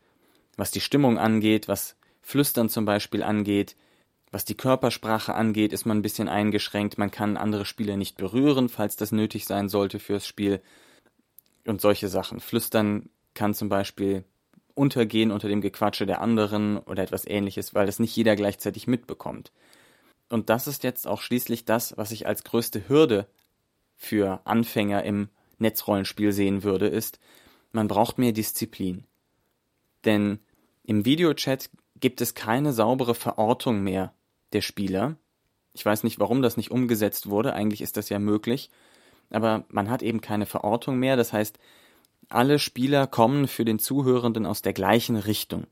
Was 0.57 0.69
die 0.69 0.79
Stimmung 0.79 1.17
angeht, 1.17 1.67
was 1.67 1.95
Flüstern 2.21 2.69
zum 2.69 2.85
Beispiel 2.85 3.23
angeht, 3.23 3.75
was 4.29 4.45
die 4.45 4.53
Körpersprache 4.53 5.33
angeht, 5.33 5.73
ist 5.73 5.87
man 5.87 5.97
ein 5.97 6.01
bisschen 6.03 6.29
eingeschränkt. 6.29 6.99
Man 6.99 7.09
kann 7.09 7.35
andere 7.35 7.65
Spieler 7.65 7.97
nicht 7.97 8.15
berühren, 8.15 8.69
falls 8.69 8.95
das 8.95 9.11
nötig 9.11 9.47
sein 9.47 9.69
sollte 9.69 9.97
fürs 9.97 10.27
Spiel. 10.27 10.61
Und 11.65 11.81
solche 11.81 12.07
Sachen. 12.07 12.39
Flüstern 12.39 13.09
kann 13.33 13.55
zum 13.55 13.69
Beispiel 13.69 14.23
untergehen 14.75 15.31
unter 15.31 15.47
dem 15.47 15.61
Gequatsche 15.61 16.05
der 16.05 16.21
anderen 16.21 16.77
oder 16.77 17.01
etwas 17.01 17.25
ähnliches, 17.25 17.73
weil 17.73 17.87
das 17.87 17.97
nicht 17.97 18.15
jeder 18.15 18.35
gleichzeitig 18.35 18.85
mitbekommt. 18.85 19.51
Und 20.29 20.51
das 20.51 20.67
ist 20.67 20.83
jetzt 20.83 21.07
auch 21.07 21.21
schließlich 21.21 21.65
das, 21.65 21.97
was 21.97 22.11
ich 22.11 22.27
als 22.27 22.43
größte 22.43 22.87
Hürde 22.87 23.25
für 24.01 24.41
Anfänger 24.45 25.03
im 25.03 25.29
Netzrollenspiel 25.59 26.31
sehen 26.31 26.63
würde, 26.63 26.87
ist, 26.87 27.19
man 27.71 27.87
braucht 27.87 28.17
mehr 28.17 28.31
Disziplin. 28.31 29.05
Denn 30.05 30.39
im 30.83 31.05
Videochat 31.05 31.69
gibt 31.99 32.19
es 32.19 32.33
keine 32.33 32.73
saubere 32.73 33.13
Verortung 33.13 33.83
mehr 33.83 34.11
der 34.53 34.61
Spieler. 34.61 35.17
Ich 35.73 35.85
weiß 35.85 36.03
nicht, 36.03 36.19
warum 36.19 36.41
das 36.41 36.57
nicht 36.57 36.71
umgesetzt 36.71 37.29
wurde, 37.29 37.53
eigentlich 37.53 37.81
ist 37.81 37.95
das 37.95 38.09
ja 38.09 38.17
möglich, 38.17 38.71
aber 39.29 39.65
man 39.69 39.91
hat 39.91 40.01
eben 40.01 40.19
keine 40.19 40.47
Verortung 40.47 40.97
mehr, 40.97 41.15
das 41.15 41.31
heißt, 41.31 41.59
alle 42.27 42.57
Spieler 42.57 43.05
kommen 43.05 43.47
für 43.47 43.65
den 43.65 43.77
Zuhörenden 43.77 44.47
aus 44.47 44.63
der 44.63 44.73
gleichen 44.73 45.15
Richtung. 45.15 45.67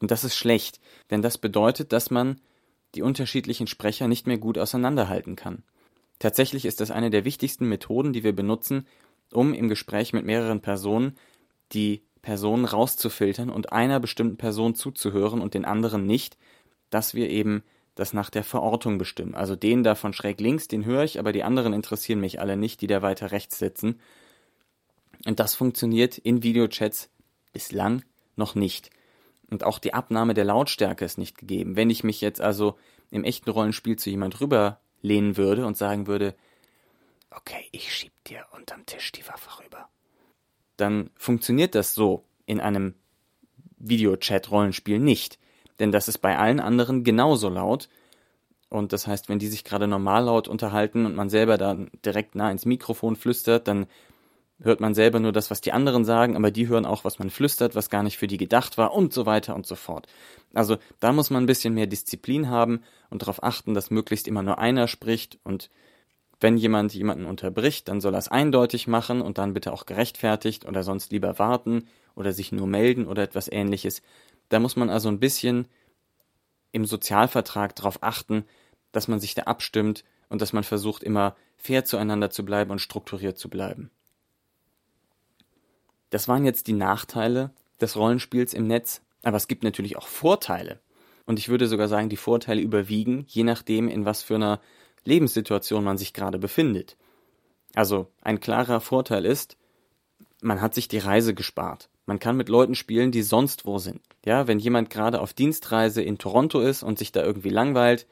Und 0.00 0.10
das 0.10 0.24
ist 0.24 0.34
schlecht, 0.34 0.80
denn 1.10 1.20
das 1.20 1.36
bedeutet, 1.36 1.92
dass 1.92 2.10
man 2.10 2.40
die 2.94 3.02
unterschiedlichen 3.02 3.66
Sprecher 3.66 4.08
nicht 4.08 4.26
mehr 4.26 4.38
gut 4.38 4.56
auseinanderhalten 4.56 5.36
kann. 5.36 5.62
Tatsächlich 6.24 6.64
ist 6.64 6.80
das 6.80 6.90
eine 6.90 7.10
der 7.10 7.26
wichtigsten 7.26 7.68
Methoden, 7.68 8.14
die 8.14 8.24
wir 8.24 8.34
benutzen, 8.34 8.86
um 9.30 9.52
im 9.52 9.68
Gespräch 9.68 10.14
mit 10.14 10.24
mehreren 10.24 10.62
Personen 10.62 11.18
die 11.72 12.02
Personen 12.22 12.64
rauszufiltern 12.64 13.50
und 13.50 13.74
einer 13.74 14.00
bestimmten 14.00 14.38
Person 14.38 14.74
zuzuhören 14.74 15.42
und 15.42 15.52
den 15.52 15.66
anderen 15.66 16.06
nicht, 16.06 16.38
dass 16.88 17.12
wir 17.12 17.28
eben 17.28 17.62
das 17.94 18.14
nach 18.14 18.30
der 18.30 18.42
Verortung 18.42 18.96
bestimmen. 18.96 19.34
Also 19.34 19.54
den 19.54 19.82
da 19.82 19.94
von 19.94 20.14
schräg 20.14 20.40
links, 20.40 20.66
den 20.66 20.86
höre 20.86 21.04
ich, 21.04 21.18
aber 21.18 21.30
die 21.30 21.42
anderen 21.42 21.74
interessieren 21.74 22.20
mich 22.20 22.40
alle 22.40 22.56
nicht, 22.56 22.80
die 22.80 22.86
da 22.86 23.02
weiter 23.02 23.30
rechts 23.30 23.58
sitzen. 23.58 24.00
Und 25.26 25.40
das 25.40 25.54
funktioniert 25.54 26.16
in 26.16 26.42
Videochats 26.42 27.10
bislang 27.52 28.02
noch 28.34 28.54
nicht. 28.54 28.88
Und 29.50 29.62
auch 29.62 29.78
die 29.78 29.92
Abnahme 29.92 30.32
der 30.32 30.46
Lautstärke 30.46 31.04
ist 31.04 31.18
nicht 31.18 31.36
gegeben. 31.36 31.76
Wenn 31.76 31.90
ich 31.90 32.02
mich 32.02 32.22
jetzt 32.22 32.40
also 32.40 32.78
im 33.10 33.24
echten 33.24 33.50
Rollenspiel 33.50 33.96
zu 33.96 34.08
jemand 34.08 34.40
rüberlehnen 35.04 35.36
würde 35.36 35.66
und 35.66 35.76
sagen 35.76 36.06
würde, 36.06 36.34
okay, 37.30 37.68
ich 37.72 37.92
schieb 37.92 38.12
dir 38.26 38.44
unterm 38.52 38.86
Tisch 38.86 39.12
die 39.12 39.26
Waffe 39.28 39.62
rüber, 39.62 39.88
dann 40.76 41.10
funktioniert 41.16 41.74
das 41.74 41.94
so 41.94 42.24
in 42.46 42.60
einem 42.60 42.94
Videochat-Rollenspiel 43.78 44.98
nicht. 44.98 45.38
Denn 45.78 45.92
das 45.92 46.08
ist 46.08 46.18
bei 46.18 46.38
allen 46.38 46.60
anderen 46.60 47.04
genauso 47.04 47.48
laut. 47.48 47.88
Und 48.70 48.92
das 48.92 49.06
heißt, 49.06 49.28
wenn 49.28 49.38
die 49.38 49.48
sich 49.48 49.64
gerade 49.64 49.86
normal 49.86 50.24
laut 50.24 50.48
unterhalten 50.48 51.06
und 51.06 51.14
man 51.14 51.30
selber 51.30 51.58
dann 51.58 51.90
direkt 52.04 52.34
nah 52.34 52.50
ins 52.50 52.64
Mikrofon 52.64 53.16
flüstert, 53.16 53.68
dann 53.68 53.86
hört 54.60 54.80
man 54.80 54.94
selber 54.94 55.20
nur 55.20 55.32
das, 55.32 55.50
was 55.50 55.60
die 55.60 55.72
anderen 55.72 56.04
sagen, 56.04 56.36
aber 56.36 56.50
die 56.50 56.68
hören 56.68 56.86
auch, 56.86 57.04
was 57.04 57.18
man 57.18 57.30
flüstert, 57.30 57.74
was 57.74 57.90
gar 57.90 58.02
nicht 58.02 58.18
für 58.18 58.26
die 58.26 58.36
gedacht 58.36 58.78
war 58.78 58.94
und 58.94 59.12
so 59.12 59.26
weiter 59.26 59.54
und 59.54 59.66
so 59.66 59.74
fort. 59.74 60.06
Also 60.54 60.76
da 61.00 61.12
muss 61.12 61.30
man 61.30 61.44
ein 61.44 61.46
bisschen 61.46 61.74
mehr 61.74 61.86
Disziplin 61.86 62.48
haben 62.48 62.82
und 63.10 63.22
darauf 63.22 63.42
achten, 63.42 63.74
dass 63.74 63.90
möglichst 63.90 64.28
immer 64.28 64.42
nur 64.42 64.58
einer 64.58 64.88
spricht 64.88 65.38
und 65.42 65.70
wenn 66.40 66.56
jemand 66.56 66.92
jemanden 66.94 67.26
unterbricht, 67.26 67.88
dann 67.88 68.00
soll 68.00 68.14
er 68.14 68.18
es 68.18 68.28
eindeutig 68.28 68.86
machen 68.86 69.22
und 69.22 69.38
dann 69.38 69.54
bitte 69.54 69.72
auch 69.72 69.86
gerechtfertigt 69.86 70.66
oder 70.66 70.82
sonst 70.82 71.10
lieber 71.12 71.38
warten 71.38 71.88
oder 72.14 72.32
sich 72.32 72.52
nur 72.52 72.66
melden 72.66 73.06
oder 73.06 73.22
etwas 73.22 73.50
ähnliches, 73.50 74.02
da 74.48 74.58
muss 74.58 74.76
man 74.76 74.90
also 74.90 75.08
ein 75.08 75.20
bisschen 75.20 75.68
im 76.72 76.84
Sozialvertrag 76.84 77.74
darauf 77.76 78.02
achten, 78.02 78.44
dass 78.92 79.08
man 79.08 79.20
sich 79.20 79.34
da 79.34 79.42
abstimmt 79.42 80.04
und 80.28 80.42
dass 80.42 80.52
man 80.52 80.64
versucht, 80.64 81.02
immer 81.02 81.36
fair 81.56 81.84
zueinander 81.84 82.30
zu 82.30 82.44
bleiben 82.44 82.70
und 82.70 82.80
strukturiert 82.80 83.38
zu 83.38 83.48
bleiben. 83.48 83.90
Das 86.14 86.28
waren 86.28 86.44
jetzt 86.44 86.68
die 86.68 86.74
Nachteile 86.74 87.50
des 87.80 87.96
Rollenspiels 87.96 88.54
im 88.54 88.68
Netz, 88.68 89.02
aber 89.24 89.36
es 89.36 89.48
gibt 89.48 89.64
natürlich 89.64 89.96
auch 89.96 90.06
Vorteile. 90.06 90.78
Und 91.26 91.40
ich 91.40 91.48
würde 91.48 91.66
sogar 91.66 91.88
sagen, 91.88 92.08
die 92.08 92.16
Vorteile 92.16 92.60
überwiegen, 92.60 93.24
je 93.26 93.42
nachdem, 93.42 93.88
in 93.88 94.04
was 94.04 94.22
für 94.22 94.36
einer 94.36 94.60
Lebenssituation 95.02 95.82
man 95.82 95.98
sich 95.98 96.12
gerade 96.12 96.38
befindet. 96.38 96.96
Also 97.74 98.12
ein 98.22 98.38
klarer 98.38 98.80
Vorteil 98.80 99.24
ist, 99.24 99.56
man 100.40 100.60
hat 100.60 100.72
sich 100.74 100.86
die 100.86 100.98
Reise 100.98 101.34
gespart. 101.34 101.88
Man 102.06 102.20
kann 102.20 102.36
mit 102.36 102.48
Leuten 102.48 102.76
spielen, 102.76 103.10
die 103.10 103.22
sonst 103.22 103.66
wo 103.66 103.78
sind. 103.78 104.00
Ja, 104.24 104.46
wenn 104.46 104.60
jemand 104.60 104.90
gerade 104.90 105.20
auf 105.20 105.32
Dienstreise 105.32 106.00
in 106.00 106.18
Toronto 106.18 106.60
ist 106.60 106.84
und 106.84 106.96
sich 106.96 107.10
da 107.10 107.24
irgendwie 107.24 107.50
langweilt, 107.50 108.06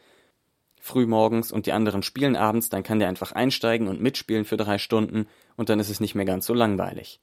früh 0.80 1.06
morgens 1.06 1.52
und 1.52 1.66
die 1.66 1.72
anderen 1.72 2.02
spielen 2.02 2.34
abends, 2.34 2.68
dann 2.68 2.82
kann 2.82 2.98
der 2.98 3.06
einfach 3.06 3.30
einsteigen 3.30 3.86
und 3.86 4.02
mitspielen 4.02 4.44
für 4.44 4.56
drei 4.56 4.78
Stunden 4.78 5.28
und 5.54 5.68
dann 5.68 5.78
ist 5.78 5.88
es 5.88 6.00
nicht 6.00 6.16
mehr 6.16 6.24
ganz 6.24 6.46
so 6.46 6.54
langweilig. 6.54 7.20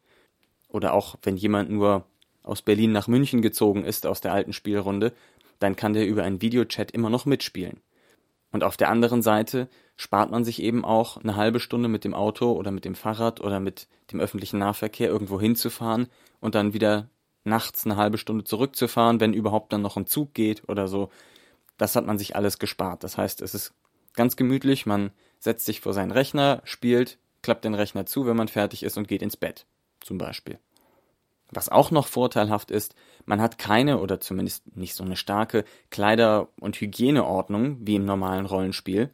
Oder 0.69 0.93
auch 0.93 1.15
wenn 1.23 1.35
jemand 1.35 1.69
nur 1.69 2.05
aus 2.43 2.61
Berlin 2.61 2.91
nach 2.91 3.07
München 3.07 3.41
gezogen 3.41 3.83
ist 3.83 4.05
aus 4.07 4.21
der 4.21 4.33
alten 4.33 4.53
Spielrunde, 4.53 5.13
dann 5.59 5.75
kann 5.75 5.93
der 5.93 6.07
über 6.07 6.23
einen 6.23 6.41
Videochat 6.41 6.91
immer 6.91 7.09
noch 7.09 7.25
mitspielen. 7.25 7.81
Und 8.51 8.63
auf 8.63 8.77
der 8.77 8.89
anderen 8.89 9.21
Seite 9.21 9.67
spart 9.97 10.31
man 10.31 10.43
sich 10.43 10.61
eben 10.61 10.85
auch 10.85 11.17
eine 11.17 11.35
halbe 11.35 11.59
Stunde 11.59 11.89
mit 11.89 12.03
dem 12.03 12.13
Auto 12.13 12.51
oder 12.53 12.71
mit 12.71 12.85
dem 12.85 12.95
Fahrrad 12.95 13.41
oder 13.41 13.59
mit 13.59 13.87
dem 14.11 14.19
öffentlichen 14.19 14.59
Nahverkehr 14.59 15.09
irgendwo 15.09 15.39
hinzufahren 15.39 16.07
und 16.39 16.55
dann 16.55 16.73
wieder 16.73 17.09
nachts 17.43 17.85
eine 17.85 17.97
halbe 17.97 18.17
Stunde 18.17 18.43
zurückzufahren, 18.43 19.19
wenn 19.19 19.33
überhaupt 19.33 19.73
dann 19.73 19.81
noch 19.81 19.97
ein 19.97 20.07
Zug 20.07 20.33
geht 20.33 20.67
oder 20.67 20.87
so. 20.87 21.09
Das 21.77 21.95
hat 21.95 22.05
man 22.05 22.17
sich 22.17 22.35
alles 22.35 22.59
gespart. 22.59 23.03
Das 23.03 23.17
heißt, 23.17 23.41
es 23.41 23.53
ist 23.53 23.73
ganz 24.13 24.35
gemütlich, 24.35 24.85
man 24.85 25.11
setzt 25.39 25.65
sich 25.65 25.81
vor 25.81 25.93
seinen 25.93 26.11
Rechner, 26.11 26.61
spielt, 26.63 27.17
klappt 27.41 27.65
den 27.65 27.75
Rechner 27.75 28.05
zu, 28.05 28.25
wenn 28.25 28.35
man 28.35 28.47
fertig 28.47 28.83
ist 28.83 28.97
und 28.97 29.07
geht 29.07 29.21
ins 29.21 29.37
Bett, 29.37 29.65
zum 30.09 30.17
Beispiel. 30.17 30.57
Was 31.51 31.69
auch 31.69 31.91
noch 31.91 32.07
vorteilhaft 32.07 32.71
ist, 32.71 32.95
man 33.25 33.39
hat 33.39 33.59
keine 33.59 33.99
oder 33.99 34.19
zumindest 34.19 34.75
nicht 34.75 34.95
so 34.95 35.03
eine 35.03 35.15
starke 35.15 35.65
Kleider- 35.91 36.47
und 36.59 36.81
Hygieneordnung 36.81 37.77
wie 37.85 37.95
im 37.95 38.05
normalen 38.05 38.47
Rollenspiel. 38.47 39.11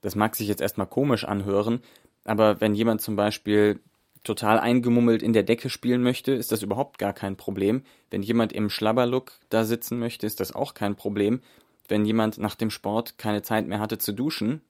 Das 0.00 0.14
mag 0.14 0.36
sich 0.36 0.48
jetzt 0.48 0.62
erstmal 0.62 0.86
komisch 0.86 1.26
anhören, 1.26 1.82
aber 2.24 2.62
wenn 2.62 2.74
jemand 2.74 3.02
zum 3.02 3.14
Beispiel 3.14 3.80
total 4.24 4.58
eingemummelt 4.58 5.22
in 5.22 5.34
der 5.34 5.42
Decke 5.42 5.68
spielen 5.68 6.02
möchte, 6.02 6.32
ist 6.32 6.50
das 6.50 6.62
überhaupt 6.62 6.98
gar 6.98 7.12
kein 7.12 7.36
Problem. 7.36 7.82
Wenn 8.10 8.22
jemand 8.22 8.54
im 8.54 8.70
Schlabberlook 8.70 9.32
da 9.50 9.64
sitzen 9.64 9.98
möchte, 9.98 10.26
ist 10.26 10.40
das 10.40 10.54
auch 10.54 10.72
kein 10.72 10.96
Problem. 10.96 11.42
Wenn 11.88 12.06
jemand 12.06 12.38
nach 12.38 12.54
dem 12.54 12.70
Sport 12.70 13.18
keine 13.18 13.42
Zeit 13.42 13.66
mehr 13.66 13.80
hatte 13.80 13.98
zu 13.98 14.12
duschen, 14.12 14.62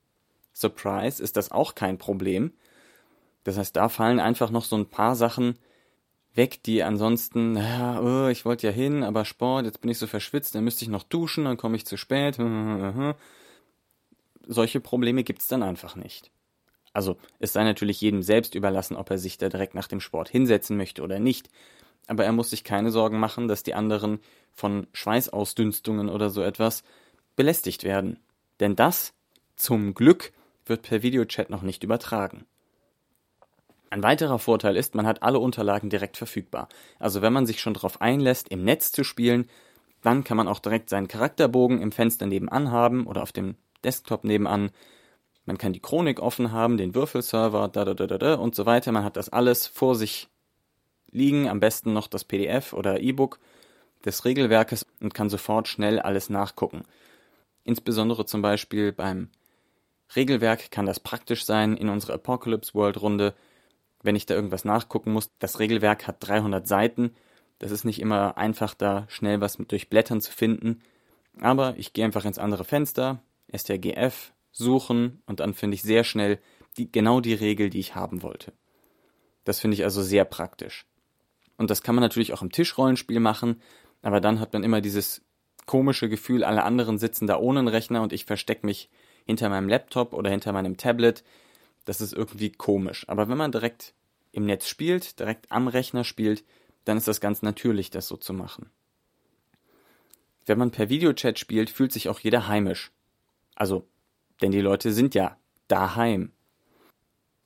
Surprise, 0.55 1.23
ist 1.23 1.37
das 1.37 1.53
auch 1.53 1.77
kein 1.77 1.99
Problem. 1.99 2.53
Das 3.45 3.57
heißt, 3.57 3.75
da 3.77 3.89
fallen 3.89 4.21
einfach 4.21 4.51
noch 4.51 4.65
so 4.65 4.77
ein 4.77 4.87
paar 4.87 5.17
Sachen 5.17 5.59
weg, 6.35 6.63
die 6.63 6.83
ansonsten, 6.83 7.53
naja, 7.53 8.01
oh, 8.01 8.29
ich 8.29 8.45
wollte 8.45 8.67
ja 8.67 8.73
hin, 8.73 9.03
aber 9.03 9.25
Sport, 9.25 9.65
jetzt 9.65 9.81
bin 9.81 9.91
ich 9.91 9.99
so 9.99 10.07
verschwitzt, 10.07 10.55
dann 10.55 10.65
müsste 10.65 10.85
ich 10.85 10.91
noch 10.91 11.03
duschen, 11.03 11.45
dann 11.45 11.57
komme 11.57 11.77
ich 11.77 11.87
zu 11.87 11.97
spät. 11.97 12.39
Solche 14.47 14.81
Probleme 14.81 15.25
gibt's 15.25 15.49
dann 15.49 15.63
einfach 15.63 15.97
nicht. 15.97 16.31
Also 16.93 17.17
es 17.39 17.53
sei 17.53 17.65
natürlich 17.65 18.01
jedem 18.01 18.23
selbst 18.23 18.55
überlassen, 18.55 18.97
ob 18.97 19.11
er 19.11 19.19
sich 19.19 19.39
da 19.39 19.49
direkt 19.49 19.75
nach 19.75 19.89
dem 19.89 20.01
Sport 20.01 20.29
hinsetzen 20.29 20.77
möchte 20.77 21.03
oder 21.03 21.19
nicht. 21.19 21.49
Aber 22.07 22.25
er 22.25 22.33
muss 22.33 22.51
sich 22.51 22.65
keine 22.65 22.91
Sorgen 22.91 23.21
machen, 23.21 23.47
dass 23.47 23.63
die 23.63 23.75
anderen 23.75 24.19
von 24.53 24.89
Schweißausdünstungen 24.93 26.09
oder 26.09 26.31
so 26.31 26.43
etwas 26.43 26.83
belästigt 27.37 27.85
werden. 27.85 28.19
Denn 28.59 28.75
das, 28.75 29.15
zum 29.55 29.95
Glück, 29.95 30.33
wird 30.67 30.83
per 30.83 31.03
Videochat 31.03 31.51
noch 31.51 31.63
nicht 31.63 31.85
übertragen. 31.85 32.47
Ein 33.91 34.05
weiterer 34.05 34.39
Vorteil 34.39 34.77
ist, 34.77 34.95
man 34.95 35.07
hat 35.07 35.25
alle 35.25 35.41
Unterlagen 35.41 35.91
direkt 35.91 36.17
verfügbar. 36.17 36.69
Also 37.01 37.23
wenn 37.23 37.33
man 37.33 37.47
sich 37.47 37.61
schon 37.61 37.75
darauf 37.75 38.01
einlässt, 38.01 38.49
im 38.49 38.63
Netz 38.63 38.93
zu 38.93 39.03
spielen, 39.03 39.49
dann 40.01 40.23
kann 40.23 40.37
man 40.37 40.47
auch 40.47 40.61
direkt 40.61 40.89
seinen 40.89 41.09
Charakterbogen 41.09 41.83
im 41.83 41.91
Fenster 41.91 42.27
nebenan 42.27 42.71
haben 42.71 43.07
oder 43.07 43.23
auf 43.23 43.33
dem 43.33 43.57
Desktop 43.83 44.23
nebenan. 44.23 44.71
Man 45.45 45.59
kann 45.59 45.73
die 45.73 45.81
Chronik 45.81 46.21
offen 46.21 46.53
haben, 46.53 46.77
den 46.77 46.95
Würfelserver, 46.95 47.69
da, 47.69 47.85
da, 47.85 47.95
da, 47.95 48.07
da, 48.07 48.19
da 48.19 48.35
und 48.35 48.55
so 48.55 48.65
weiter. 48.65 48.93
Man 48.93 49.05
hat 49.05 49.17
das 49.17 49.29
alles 49.29 49.67
vor 49.67 49.97
sich 49.97 50.29
liegen, 51.11 51.49
am 51.49 51.59
besten 51.59 51.93
noch 51.93 52.07
das 52.07 52.25
PDF 52.25 52.73
oder 52.73 53.01
E-Book 53.01 53.41
des 54.05 54.25
Regelwerkes 54.25 54.87
und 55.01 55.15
kann 55.15 55.29
sofort 55.29 55.67
schnell 55.67 55.99
alles 55.99 56.31
nachgucken. 56.31 56.85
Insbesondere 57.65 58.25
zum 58.25 58.41
Beispiel 58.41 58.93
beim 58.93 59.29
Regelwerk 60.15 60.71
kann 60.71 60.87
das 60.87 61.01
praktisch 61.01 61.45
sein 61.45 61.77
in 61.77 61.89
unserer 61.89 62.15
Apocalypse 62.15 62.75
World 62.75 63.01
Runde, 63.01 63.35
wenn 64.03 64.17
ich 64.17 64.27
da 64.27 64.35
irgendwas 64.35 64.65
nachgucken 64.65 65.13
muss. 65.13 65.31
Das 65.39 65.59
Regelwerk 65.59 66.07
hat 66.07 66.17
300 66.21 66.67
Seiten. 66.67 67.15
Das 67.59 67.71
ist 67.71 67.85
nicht 67.85 68.01
immer 68.01 68.39
einfach, 68.39 68.75
da 68.75 69.07
schnell 69.09 69.41
was 69.41 69.59
mit 69.59 69.71
durchblättern 69.73 70.21
zu 70.21 70.33
finden. 70.33 70.83
Aber 71.41 71.75
ich 71.77 71.93
gehe 71.93 72.05
einfach 72.05 72.25
ins 72.25 72.39
andere 72.39 72.65
Fenster, 72.65 73.23
strgf, 73.55 74.33
suchen 74.53 75.23
und 75.27 75.41
dann 75.41 75.55
finde 75.55 75.75
ich 75.75 75.83
sehr 75.83 76.05
schnell 76.05 76.39
die, 76.77 76.91
genau 76.91 77.21
die 77.21 77.35
Regel, 77.35 77.71
die 77.71 77.81
ich 77.81 77.95
haben 77.95 78.23
wollte. 78.23 78.53
Das 79.45 79.61
finde 79.61 79.75
ich 79.75 79.85
also 79.85 80.03
sehr 80.03 80.25
praktisch. 80.25 80.87
Und 81.57 81.71
das 81.71 81.83
kann 81.83 81.95
man 81.95 82.03
natürlich 82.03 82.33
auch 82.33 82.43
im 82.43 82.53
Tischrollenspiel 82.53 83.21
machen, 83.21 83.61
aber 84.03 84.21
dann 84.21 84.41
hat 84.41 84.53
man 84.53 84.65
immer 84.65 84.81
dieses 84.81 85.23
komische 85.67 86.09
Gefühl, 86.09 86.43
alle 86.43 86.65
anderen 86.65 86.99
sitzen 86.99 87.27
da 87.27 87.39
ohne 87.39 87.71
Rechner 87.71 88.03
und 88.03 88.13
ich 88.13 88.25
verstecke 88.25 88.67
mich 88.67 88.91
hinter 89.27 89.49
meinem 89.49 89.69
Laptop 89.69 90.15
oder 90.15 90.31
hinter 90.31 90.53
meinem 90.53 90.77
Tablet. 90.77 91.23
Das 91.85 92.01
ist 92.01 92.13
irgendwie 92.13 92.53
komisch. 92.53 93.09
Aber 93.09 93.29
wenn 93.29 93.39
man 93.39 93.53
direkt 93.53 93.95
im 94.33 94.47
Netz 94.47 94.69
spielt, 94.69 95.19
direkt 95.19 95.51
am 95.51 95.69
Rechner 95.69 96.05
spielt, 96.05 96.45
dann 96.85 96.97
ist 96.97 97.09
das 97.09 97.21
ganz 97.21 97.43
natürlich, 97.43 97.91
das 97.91 98.09
so 98.09 98.17
zu 98.17 98.33
machen. 98.33 98.71
Wenn 100.47 100.59
man 100.59 100.71
per 100.71 100.89
Videochat 100.89 101.39
spielt, 101.39 101.71
fühlt 101.71 101.93
sich 101.93 102.09
auch 102.09 102.21
jeder 102.21 102.49
heimisch. 102.49 102.91
Also, 103.55 103.87
denn 104.41 104.53
die 104.53 104.61
Leute 104.61 104.93
sind 104.93 105.15
ja 105.15 105.37
daheim. 105.69 106.33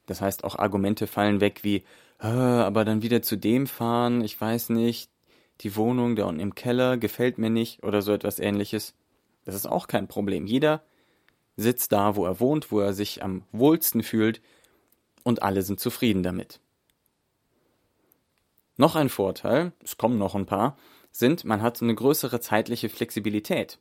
Das 0.07 0.21
heißt, 0.21 0.45
auch 0.45 0.57
Argumente 0.57 1.07
fallen 1.07 1.41
weg 1.41 1.61
wie, 1.63 1.85
aber 2.19 2.85
dann 2.85 3.03
wieder 3.03 3.23
zu 3.23 3.37
dem 3.37 3.67
fahren, 3.67 4.23
ich 4.23 4.41
weiß 4.41 4.71
nicht, 4.71 5.11
die 5.61 5.77
Wohnung 5.77 6.17
da 6.17 6.25
unten 6.27 6.41
im 6.41 6.55
Keller 6.55 6.97
gefällt 6.97 7.39
mir 7.39 7.51
nicht 7.51 7.83
oder 7.83 8.03
so 8.03 8.13
etwas 8.13 8.39
ähnliches. 8.39 8.95
Das 9.45 9.55
ist 9.55 9.67
auch 9.67 9.87
kein 9.87 10.09
Problem. 10.09 10.47
Jeder 10.47 10.83
sitzt 11.57 11.93
da, 11.93 12.17
wo 12.17 12.25
er 12.25 12.41
wohnt, 12.41 12.71
wo 12.71 12.81
er 12.81 12.93
sich 12.93 13.23
am 13.23 13.43
wohlsten 13.53 14.03
fühlt 14.03 14.41
und 15.23 15.43
alle 15.43 15.63
sind 15.63 15.81
zufrieden 15.81 16.23
damit. 16.23 16.61
Noch 18.77 18.97
ein 18.97 19.09
Vorteil, 19.09 19.73
es 19.83 19.97
kommen 19.97 20.19
noch 20.19 20.35
ein 20.35 20.47
paar, 20.47 20.77
sind, 21.11 21.45
man 21.45 21.63
hat 21.63 21.81
eine 21.81 21.95
größere 21.95 22.41
zeitliche 22.41 22.89
Flexibilität. 22.89 23.79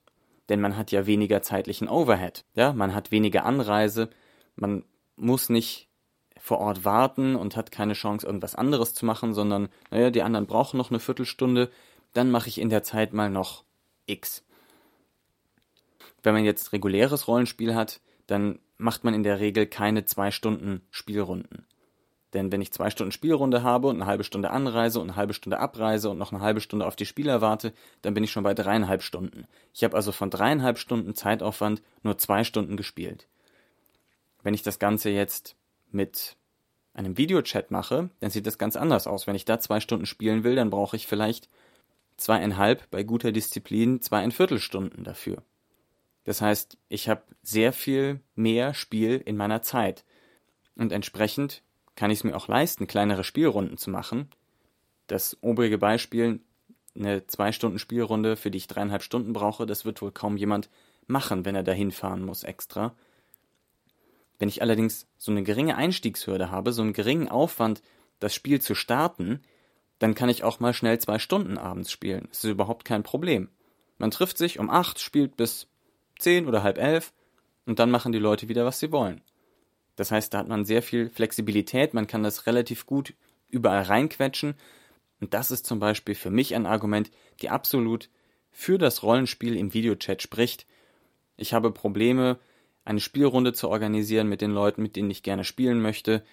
Denn 0.50 0.62
man 0.62 0.78
hat 0.78 0.92
ja 0.92 1.06
weniger 1.06 1.42
zeitlichen 1.42 1.88
Overhead. 1.88 2.46
Ja, 2.54 2.74
man 2.74 2.94
hat 2.94 3.12
weniger 3.12 3.46
Anreise, 3.46 4.10
man 4.56 4.84
muss 5.16 5.50
nicht 5.50 5.90
vor 6.38 6.60
Ort 6.60 6.84
warten 6.84 7.36
und 7.36 7.56
hat 7.56 7.72
keine 7.72 7.94
Chance, 7.94 8.26
irgendwas 8.28 8.56
anderes 8.56 8.94
zu 8.94 9.06
machen, 9.06 9.34
sondern, 9.34 9.70
naja, 9.90 10.10
die 10.10 10.22
anderen 10.22 10.46
brauchen 10.46 10.78
noch 10.78 10.90
eine 10.90 11.00
Viertelstunde, 11.00 11.72
dann 12.14 12.30
mache 12.30 12.50
ich 12.50 12.60
in 12.60 12.70
der 12.70 12.84
Zeit 12.84 13.14
mal 13.14 13.30
noch 13.30 13.64
X. 14.06 14.44
Wenn 16.24 16.34
man 16.34 16.46
jetzt 16.46 16.74
reguläres 16.74 17.28
Rollenspiel 17.28 17.76
hat, 17.76 18.02
dann 18.28 18.60
macht 18.78 19.04
man 19.04 19.14
in 19.14 19.24
der 19.24 19.40
Regel 19.40 19.68
keine 19.68 20.06
zwei 20.06 20.32
Stunden 20.32 20.82
Spielrunden. 20.90 21.68
Denn 22.34 22.52
wenn 22.52 22.62
ich 22.62 22.74
zwei 22.74 22.90
Stunden 22.90 23.12
Spielrunde 23.12 23.62
habe 23.62 23.88
und 23.88 23.98
eine 23.98 24.08
halbe 24.08 24.24
Stunde 24.24 24.50
Anreise 24.50 25.00
und 25.00 25.10
eine 25.10 25.16
halbe 25.16 25.36
Stunde 25.36 25.60
Abreise 25.60 26.10
und 26.10 26.18
noch 26.18 26.32
eine 26.32 26.42
halbe 26.42 26.62
Stunde 26.62 26.88
auf 26.88 26.96
die 26.96 27.06
Spieler 27.06 27.42
warte, 27.42 27.74
dann 28.02 28.16
bin 28.16 28.24
ich 28.24 28.32
schon 28.32 28.44
bei 28.44 28.56
dreieinhalb 28.56 29.04
Stunden. 29.04 29.46
Ich 29.74 29.84
habe 29.84 29.96
also 29.96 30.12
von 30.12 30.32
dreieinhalb 30.32 30.80
Stunden 30.80 31.14
Zeitaufwand 31.14 31.84
nur 32.02 32.18
zwei 32.18 32.44
Stunden 32.44 32.76
gespielt. 32.76 33.28
Wenn 34.42 34.56
ich 34.56 34.64
das 34.64 34.80
Ganze 34.80 35.12
jetzt 35.12 35.56
mit 35.92 36.36
einem 36.96 37.18
Videochat 37.18 37.70
mache, 37.70 38.10
dann 38.20 38.32
sieht 38.32 38.48
das 38.48 38.58
ganz 38.58 38.76
anders 38.76 39.06
aus. 39.06 39.28
Wenn 39.28 39.36
ich 39.36 39.46
da 39.46 39.60
zwei 39.60 39.80
Stunden 39.80 40.06
spielen 40.06 40.44
will, 40.44 40.56
dann 40.56 40.72
brauche 40.72 40.96
ich 40.96 41.06
vielleicht 41.06 41.50
zweieinhalb, 42.18 42.90
bei 42.90 43.04
guter 43.04 43.32
Disziplin 43.32 44.02
zweieinviertel 44.02 44.60
Stunden 44.60 45.04
dafür. 45.04 45.44
Das 46.24 46.42
heißt, 46.42 46.78
ich 46.90 47.10
habe 47.10 47.24
sehr 47.42 47.74
viel 47.74 48.22
mehr 48.36 48.74
Spiel 48.74 49.22
in 49.26 49.36
meiner 49.36 49.62
Zeit. 49.62 50.06
Und 50.76 50.92
entsprechend 50.92 51.62
kann 51.96 52.12
ich 52.12 52.20
es 52.20 52.24
mir 52.24 52.36
auch 52.36 52.48
leisten, 52.48 52.88
kleinere 52.88 53.24
Spielrunden 53.24 53.78
zu 53.78 53.90
machen. 53.90 54.30
Das 55.08 55.38
obrige 55.42 55.78
Beispiel, 55.78 56.40
eine 56.96 57.28
zwei 57.28 57.52
Stunden 57.52 57.80
Spielrunde, 57.80 58.36
für 58.36 58.52
die 58.52 58.58
ich 58.58 58.68
dreieinhalb 58.68 59.04
Stunden 59.04 59.34
brauche, 59.34 59.66
das 59.66 59.86
wird 59.86 60.02
wohl 60.02 60.12
kaum 60.12 60.38
jemand 60.38 60.70
machen, 61.08 61.46
wenn 61.46 61.56
er 61.56 61.64
dahin 61.64 61.92
fahren 61.92 62.24
muss 62.24 62.44
extra. 62.44 62.96
Wenn 64.40 64.50
ich 64.50 64.62
allerdings 64.62 65.08
so 65.18 65.32
eine 65.32 65.44
geringe 65.44 65.76
Einstiegshürde 65.76 66.52
habe, 66.52 66.74
so 66.74 66.82
einen 66.82 66.94
geringen 66.94 67.28
Aufwand, 67.28 67.82
das 68.20 68.34
Spiel 68.34 68.62
zu 68.62 68.76
starten, 68.76 69.42
dann 70.00 70.16
kann 70.16 70.30
ich 70.30 70.44
auch 70.44 70.60
mal 70.60 70.74
schnell 70.74 71.00
zwei 71.00 71.20
Stunden 71.20 71.58
abends 71.58 71.92
spielen. 71.92 72.28
Das 72.30 72.44
ist 72.44 72.50
überhaupt 72.50 72.86
kein 72.86 73.04
Problem. 73.04 73.50
Man 73.98 74.12
trifft 74.12 74.38
sich 74.38 74.60
um 74.60 74.70
acht, 74.70 75.00
spielt 75.00 75.38
bis 75.38 75.68
zehn 76.20 76.48
oder 76.48 76.64
halb 76.64 76.78
elf 76.78 77.14
und 77.66 77.80
dann 77.80 77.92
machen 77.92 78.12
die 78.12 78.20
Leute 78.20 78.50
wieder, 78.50 78.66
was 78.66 78.80
sie 78.80 78.92
wollen. 78.92 79.22
Das 79.96 80.12
heißt, 80.12 80.34
da 80.34 80.40
hat 80.40 80.48
man 80.48 80.66
sehr 80.66 80.82
viel 80.82 81.10
Flexibilität, 81.10 81.94
man 81.94 82.08
kann 82.08 82.24
das 82.24 82.48
relativ 82.48 82.86
gut 82.86 83.14
überall 83.50 83.84
reinquetschen. 83.84 84.56
Und 85.20 85.34
das 85.34 85.52
ist 85.52 85.66
zum 85.66 85.80
Beispiel 85.80 86.16
für 86.16 86.32
mich 86.32 86.56
ein 86.56 86.66
Argument, 86.66 87.12
die 87.42 87.50
absolut 87.50 88.10
für 88.52 88.78
das 88.78 89.04
Rollenspiel 89.04 89.56
im 89.56 89.74
Videochat 89.74 90.22
spricht. 90.22 90.66
Ich 91.38 91.54
habe 91.54 91.72
Probleme, 91.72 92.40
eine 92.86 93.00
Spielrunde 93.00 93.54
zu 93.54 93.70
organisieren 93.70 94.28
mit 94.28 94.42
den 94.42 94.52
Leuten, 94.52 94.82
mit 94.82 94.96
denen 94.96 95.12
ich 95.12 95.24
gerne 95.24 95.44
spielen 95.44 95.82
möchte, 95.82 96.24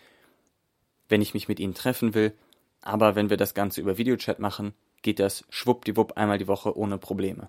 wenn 1.09 1.23
ich 1.23 1.35
mich 1.35 1.49
mit 1.49 1.61
ihnen 1.61 1.75
treffen 1.75 2.15
will. 2.15 2.35
Aber 2.83 3.15
wenn 3.15 3.31
wir 3.31 3.37
das 3.37 3.55
Ganze 3.55 3.81
über 3.81 3.99
Videochat 3.99 4.39
machen, 4.39 4.75
geht 5.03 5.19
das 5.19 5.45
schwuppdiwupp 5.51 6.17
einmal 6.17 6.39
die 6.39 6.49
Woche 6.49 6.77
ohne 6.77 6.99
Probleme. 6.99 7.47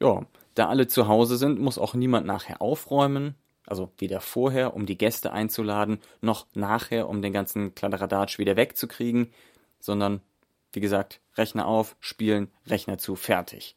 Ja, 0.00 0.26
da 0.54 0.68
alle 0.68 0.88
zu 0.88 1.08
Hause 1.08 1.36
sind, 1.36 1.60
muss 1.60 1.78
auch 1.78 1.94
niemand 1.94 2.26
nachher 2.26 2.60
aufräumen 2.60 3.34
also 3.70 3.92
weder 3.98 4.20
vorher, 4.20 4.74
um 4.74 4.84
die 4.84 4.98
Gäste 4.98 5.32
einzuladen, 5.32 6.00
noch 6.20 6.46
nachher, 6.54 7.08
um 7.08 7.22
den 7.22 7.32
ganzen 7.32 7.74
Kladderadatsch 7.74 8.38
wieder 8.38 8.56
wegzukriegen, 8.56 9.32
sondern, 9.78 10.20
wie 10.72 10.80
gesagt, 10.80 11.20
Rechner 11.36 11.66
auf, 11.66 11.96
spielen, 12.00 12.50
Rechner 12.66 12.98
zu, 12.98 13.14
fertig. 13.14 13.76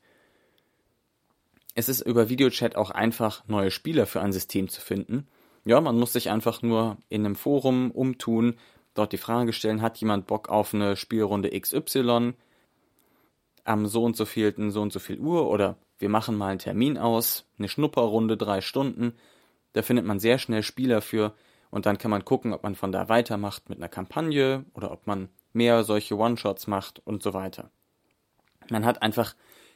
Es 1.75 1.89
ist 1.89 2.01
über 2.01 2.27
Videochat 2.27 2.75
auch 2.75 2.89
einfach, 2.89 3.43
neue 3.47 3.69
Spieler 3.69 4.07
für 4.07 4.21
ein 4.21 4.33
System 4.33 4.67
zu 4.67 4.81
finden. 4.81 5.27
Ja, 5.63 5.79
man 5.79 5.97
muss 5.97 6.13
sich 6.13 6.31
einfach 6.31 6.63
nur 6.63 6.97
in 7.07 7.23
einem 7.23 7.35
Forum 7.35 7.91
umtun, 7.91 8.55
dort 8.95 9.13
die 9.13 9.17
Frage 9.17 9.53
stellen, 9.53 9.83
hat 9.83 9.97
jemand 9.99 10.25
Bock 10.25 10.49
auf 10.49 10.73
eine 10.73 10.95
Spielrunde 10.95 11.49
XY 11.49 12.33
am 13.63 13.85
so 13.85 14.03
und 14.03 14.17
so 14.17 14.25
vielten, 14.25 14.71
so 14.71 14.81
und 14.81 14.91
so 14.91 14.99
viel 14.99 15.19
Uhr 15.19 15.49
oder 15.49 15.77
wir 16.03 16.09
machen 16.09 16.35
mal 16.35 16.49
einen 16.49 16.59
Termin 16.59 16.97
aus, 16.97 17.45
eine 17.57 17.69
Schnupperrunde, 17.69 18.35
drei 18.35 18.59
Stunden, 18.59 19.13
da 19.71 19.83
findet 19.83 20.05
man 20.05 20.19
sehr 20.19 20.37
schnell 20.37 20.61
Spieler 20.61 21.01
für 21.01 21.33
und 21.71 21.85
dann 21.85 21.97
kann 21.97 22.11
man 22.11 22.25
gucken, 22.25 22.51
ob 22.51 22.61
man 22.61 22.75
von 22.75 22.91
da 22.91 23.07
weitermacht 23.07 23.69
mit 23.69 23.77
einer 23.77 23.87
Kampagne 23.87 24.65
oder 24.73 24.91
ob 24.91 25.07
man 25.07 25.29
mehr 25.53 25.85
solche 25.85 26.17
One-Shots 26.17 26.67
macht 26.67 27.01
und 27.05 27.23
so 27.23 27.33
weiter. 27.33 27.71
Man 28.69 28.83
hat 28.83 29.01
einfach 29.01 29.33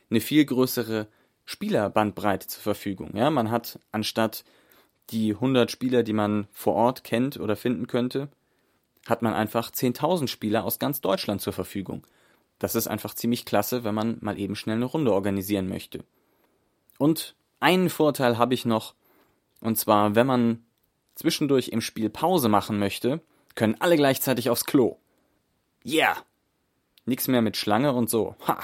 eine 0.10 0.20
viel 0.20 0.44
größere 0.44 1.08
Spielerbandbreite 1.46 2.48
zur 2.48 2.62
Verfügung. 2.62 3.16
Ja, 3.16 3.30
man 3.30 3.50
hat 3.50 3.80
anstatt 3.94 4.44
die 5.12 5.32
100 5.34 5.72
Spieler, 5.72 6.04
die 6.04 6.12
man 6.12 6.50
vor 6.52 6.74
Ort 6.74 7.06
kennt 7.06 7.40
oder 7.40 7.56
finden 7.56 7.88
könnte, 7.88 8.28
hat 9.06 9.22
man 9.22 9.34
einfach 9.34 9.72
10.000 9.72 10.28
Spieler 10.28 10.66
aus 10.66 10.78
ganz 10.78 11.00
Deutschland 11.00 11.40
zur 11.40 11.54
Verfügung. 11.54 12.06
Das 12.60 12.76
ist 12.76 12.88
einfach 12.88 13.14
ziemlich 13.14 13.46
klasse, 13.46 13.86
wenn 13.86 13.96
man 13.96 14.18
mal 14.20 14.38
eben 14.38 14.58
schnell 14.58 14.76
eine 14.76 14.86
Runde 14.86 15.14
organisieren 15.14 15.70
möchte. 15.70 16.04
Und 16.98 17.36
einen 17.60 17.90
Vorteil 17.90 18.38
habe 18.38 18.54
ich 18.54 18.66
noch, 18.66 18.96
und 19.62 19.78
zwar, 19.78 20.16
wenn 20.16 20.28
man 20.28 20.66
zwischendurch 21.16 21.70
im 21.70 21.82
Spiel 21.82 22.10
Pause 22.10 22.50
machen 22.50 22.80
möchte, 22.80 23.22
können 23.56 23.76
alle 23.80 23.96
gleichzeitig 23.96 24.50
aufs 24.50 24.66
Klo. 24.66 24.98
Yeah! 25.86 26.18
Nix 27.06 27.28
mehr 27.28 27.42
mit 27.42 27.58
Schlange 27.58 27.94
und 27.94 28.10
so. 28.10 28.36
Ha! 28.48 28.60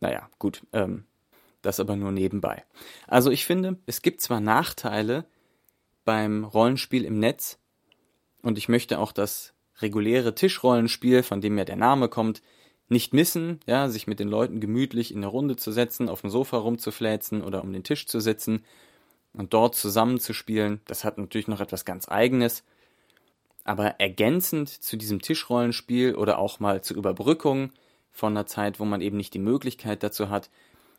Naja, 0.00 0.28
gut, 0.38 0.62
ähm, 0.72 1.04
das 1.62 1.80
aber 1.80 1.96
nur 1.96 2.12
nebenbei. 2.12 2.64
Also 3.06 3.30
ich 3.30 3.44
finde, 3.44 3.78
es 3.86 4.02
gibt 4.02 4.20
zwar 4.20 4.40
Nachteile, 4.40 5.26
beim 6.04 6.44
Rollenspiel 6.44 7.04
im 7.04 7.18
Netz 7.18 7.58
und 8.42 8.56
ich 8.56 8.68
möchte 8.68 8.98
auch 8.98 9.12
das 9.12 9.52
reguläre 9.80 10.34
Tischrollenspiel, 10.34 11.22
von 11.22 11.42
dem 11.42 11.58
ja 11.58 11.64
der 11.64 11.76
Name 11.76 12.08
kommt, 12.08 12.40
nicht 12.88 13.12
missen, 13.12 13.60
ja, 13.66 13.88
sich 13.88 14.06
mit 14.06 14.20
den 14.20 14.28
Leuten 14.28 14.60
gemütlich 14.60 15.10
in 15.10 15.18
eine 15.18 15.26
Runde 15.26 15.56
zu 15.56 15.72
setzen, 15.72 16.08
auf 16.08 16.20
dem 16.20 16.30
Sofa 16.30 16.58
rumzufläzen 16.58 17.42
oder 17.42 17.62
um 17.62 17.72
den 17.72 17.82
Tisch 17.82 18.06
zu 18.06 18.20
sitzen 18.20 18.64
und 19.32 19.52
dort 19.54 19.74
zusammenzuspielen. 19.74 20.80
Das 20.86 21.04
hat 21.04 21.18
natürlich 21.18 21.48
noch 21.48 21.60
etwas 21.60 21.84
ganz 21.84 22.08
eigenes. 22.08 22.64
Aber 23.64 24.00
ergänzend 24.00 24.68
zu 24.68 24.96
diesem 24.96 25.20
Tischrollenspiel 25.20 26.14
oder 26.14 26.38
auch 26.38 26.60
mal 26.60 26.82
zur 26.82 26.96
Überbrückung 26.96 27.72
von 28.12 28.32
einer 28.32 28.46
Zeit, 28.46 28.78
wo 28.78 28.84
man 28.84 29.00
eben 29.00 29.16
nicht 29.16 29.34
die 29.34 29.40
Möglichkeit 29.40 30.02
dazu 30.02 30.30
hat, 30.30 30.48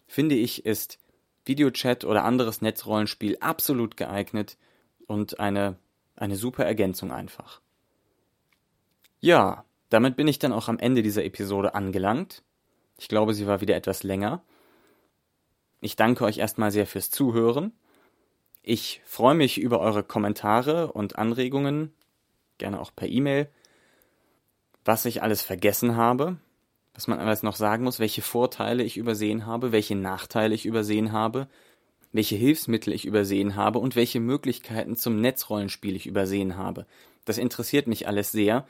finde 0.05 0.35
ich, 0.35 0.65
ist 0.65 0.99
Videochat 1.45 2.03
oder 2.03 2.25
anderes 2.25 2.61
Netzrollenspiel 2.61 3.37
absolut 3.39 3.95
geeignet 3.95 4.57
und 5.07 5.39
eine, 5.39 5.77
eine 6.17 6.35
super 6.35 6.65
Ergänzung 6.65 7.11
einfach. 7.11 7.61
Ja, 9.19 9.63
damit 9.89 10.15
bin 10.15 10.27
ich 10.27 10.39
dann 10.39 10.53
auch 10.53 10.67
am 10.67 10.79
Ende 10.79 11.01
dieser 11.01 11.23
Episode 11.23 11.75
angelangt. 11.75 12.43
Ich 12.97 13.07
glaube, 13.07 13.33
sie 13.33 13.47
war 13.47 13.61
wieder 13.61 13.75
etwas 13.75 14.03
länger. 14.03 14.43
Ich 15.79 15.95
danke 15.95 16.25
euch 16.25 16.39
erstmal 16.39 16.71
sehr 16.71 16.87
fürs 16.87 17.11
Zuhören. 17.11 17.71
Ich 18.63 19.01
freue 19.05 19.35
mich 19.35 19.59
über 19.59 19.79
eure 19.79 20.03
Kommentare 20.03 20.91
und 20.91 21.17
Anregungen, 21.17 21.93
gerne 22.57 22.79
auch 22.81 22.91
per 22.93 23.07
E-Mail, 23.07 23.49
was 24.83 25.05
ich 25.05 25.21
alles 25.21 25.41
vergessen 25.41 25.95
habe, 25.95 26.37
was 26.93 27.07
man 27.07 27.19
alles 27.19 27.43
noch 27.43 27.55
sagen 27.55 27.83
muss, 27.83 27.99
welche 27.99 28.21
Vorteile 28.21 28.83
ich 28.83 28.97
übersehen 28.97 29.45
habe, 29.45 29.71
welche 29.71 29.95
Nachteile 29.95 30.55
ich 30.55 30.65
übersehen 30.65 31.11
habe, 31.11 31.47
welche 32.11 32.35
Hilfsmittel 32.35 32.91
ich 32.91 33.05
übersehen 33.05 33.55
habe 33.55 33.79
und 33.79 33.95
welche 33.95 34.19
Möglichkeiten 34.19 34.95
zum 34.95 35.21
Netzrollenspiel 35.21 35.95
ich 35.95 36.07
übersehen 36.07 36.57
habe. 36.57 36.85
Das 37.25 37.37
interessiert 37.37 37.87
mich 37.87 38.07
alles 38.07 38.31
sehr, 38.31 38.65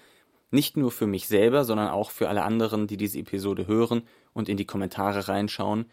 nicht 0.51 0.77
nur 0.77 0.91
für 0.91 1.07
mich 1.07 1.27
selber, 1.27 1.65
sondern 1.65 1.89
auch 1.89 2.11
für 2.11 2.29
alle 2.29 2.43
anderen, 2.43 2.87
die 2.87 2.97
diese 2.97 3.19
Episode 3.19 3.67
hören 3.67 4.03
und 4.33 4.49
in 4.49 4.57
die 4.57 4.65
Kommentare 4.65 5.27
reinschauen. 5.27 5.85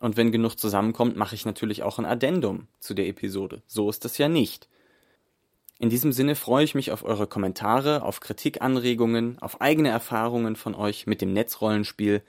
Und 0.00 0.16
wenn 0.16 0.32
genug 0.32 0.58
zusammenkommt, 0.58 1.16
mache 1.16 1.34
ich 1.34 1.44
natürlich 1.44 1.82
auch 1.82 1.98
ein 1.98 2.04
Addendum 2.04 2.66
zu 2.80 2.94
der 2.94 3.06
Episode. 3.06 3.62
So 3.66 3.88
ist 3.88 4.04
das 4.04 4.18
ja 4.18 4.28
nicht. 4.28 4.68
In 5.78 5.90
diesem 5.90 6.12
Sinne 6.12 6.36
freue 6.36 6.64
ich 6.64 6.74
mich 6.74 6.92
auf 6.92 7.04
eure 7.04 7.26
Kommentare, 7.26 8.02
auf 8.02 8.20
Kritikanregungen, 8.20 9.38
auf 9.40 9.60
eigene 9.60 9.88
Erfahrungen 9.88 10.54
von 10.54 10.74
euch 10.74 11.06
mit 11.06 11.20
dem 11.20 11.32
Netzrollenspiel. 11.32 12.22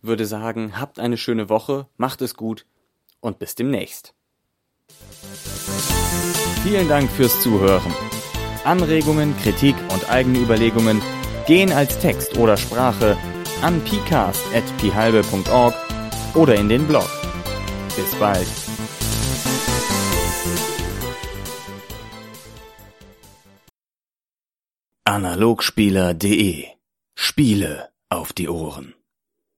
Würde 0.00 0.24
sagen, 0.24 0.80
habt 0.80 0.98
eine 0.98 1.18
schöne 1.18 1.48
Woche, 1.50 1.86
macht 1.96 2.22
es 2.22 2.34
gut 2.34 2.64
und 3.20 3.38
bis 3.38 3.54
demnächst. 3.54 4.14
Vielen 6.62 6.88
Dank 6.88 7.10
fürs 7.10 7.42
Zuhören. 7.42 7.92
Anregungen, 8.64 9.36
Kritik 9.38 9.76
und 9.92 10.10
eigene 10.10 10.38
Überlegungen 10.38 11.00
gehen 11.46 11.72
als 11.72 11.98
Text 11.98 12.36
oder 12.38 12.56
Sprache 12.56 13.16
an 13.62 13.82
pcast.phalbe.org 13.84 15.74
oder 16.34 16.54
in 16.54 16.68
den 16.68 16.86
Blog. 16.86 17.08
Bis 17.96 18.14
bald. 18.16 18.46
Analogspieler.de 25.04 26.66
Spiele 27.14 27.90
auf 28.08 28.32
die 28.32 28.48
Ohren 28.48 28.94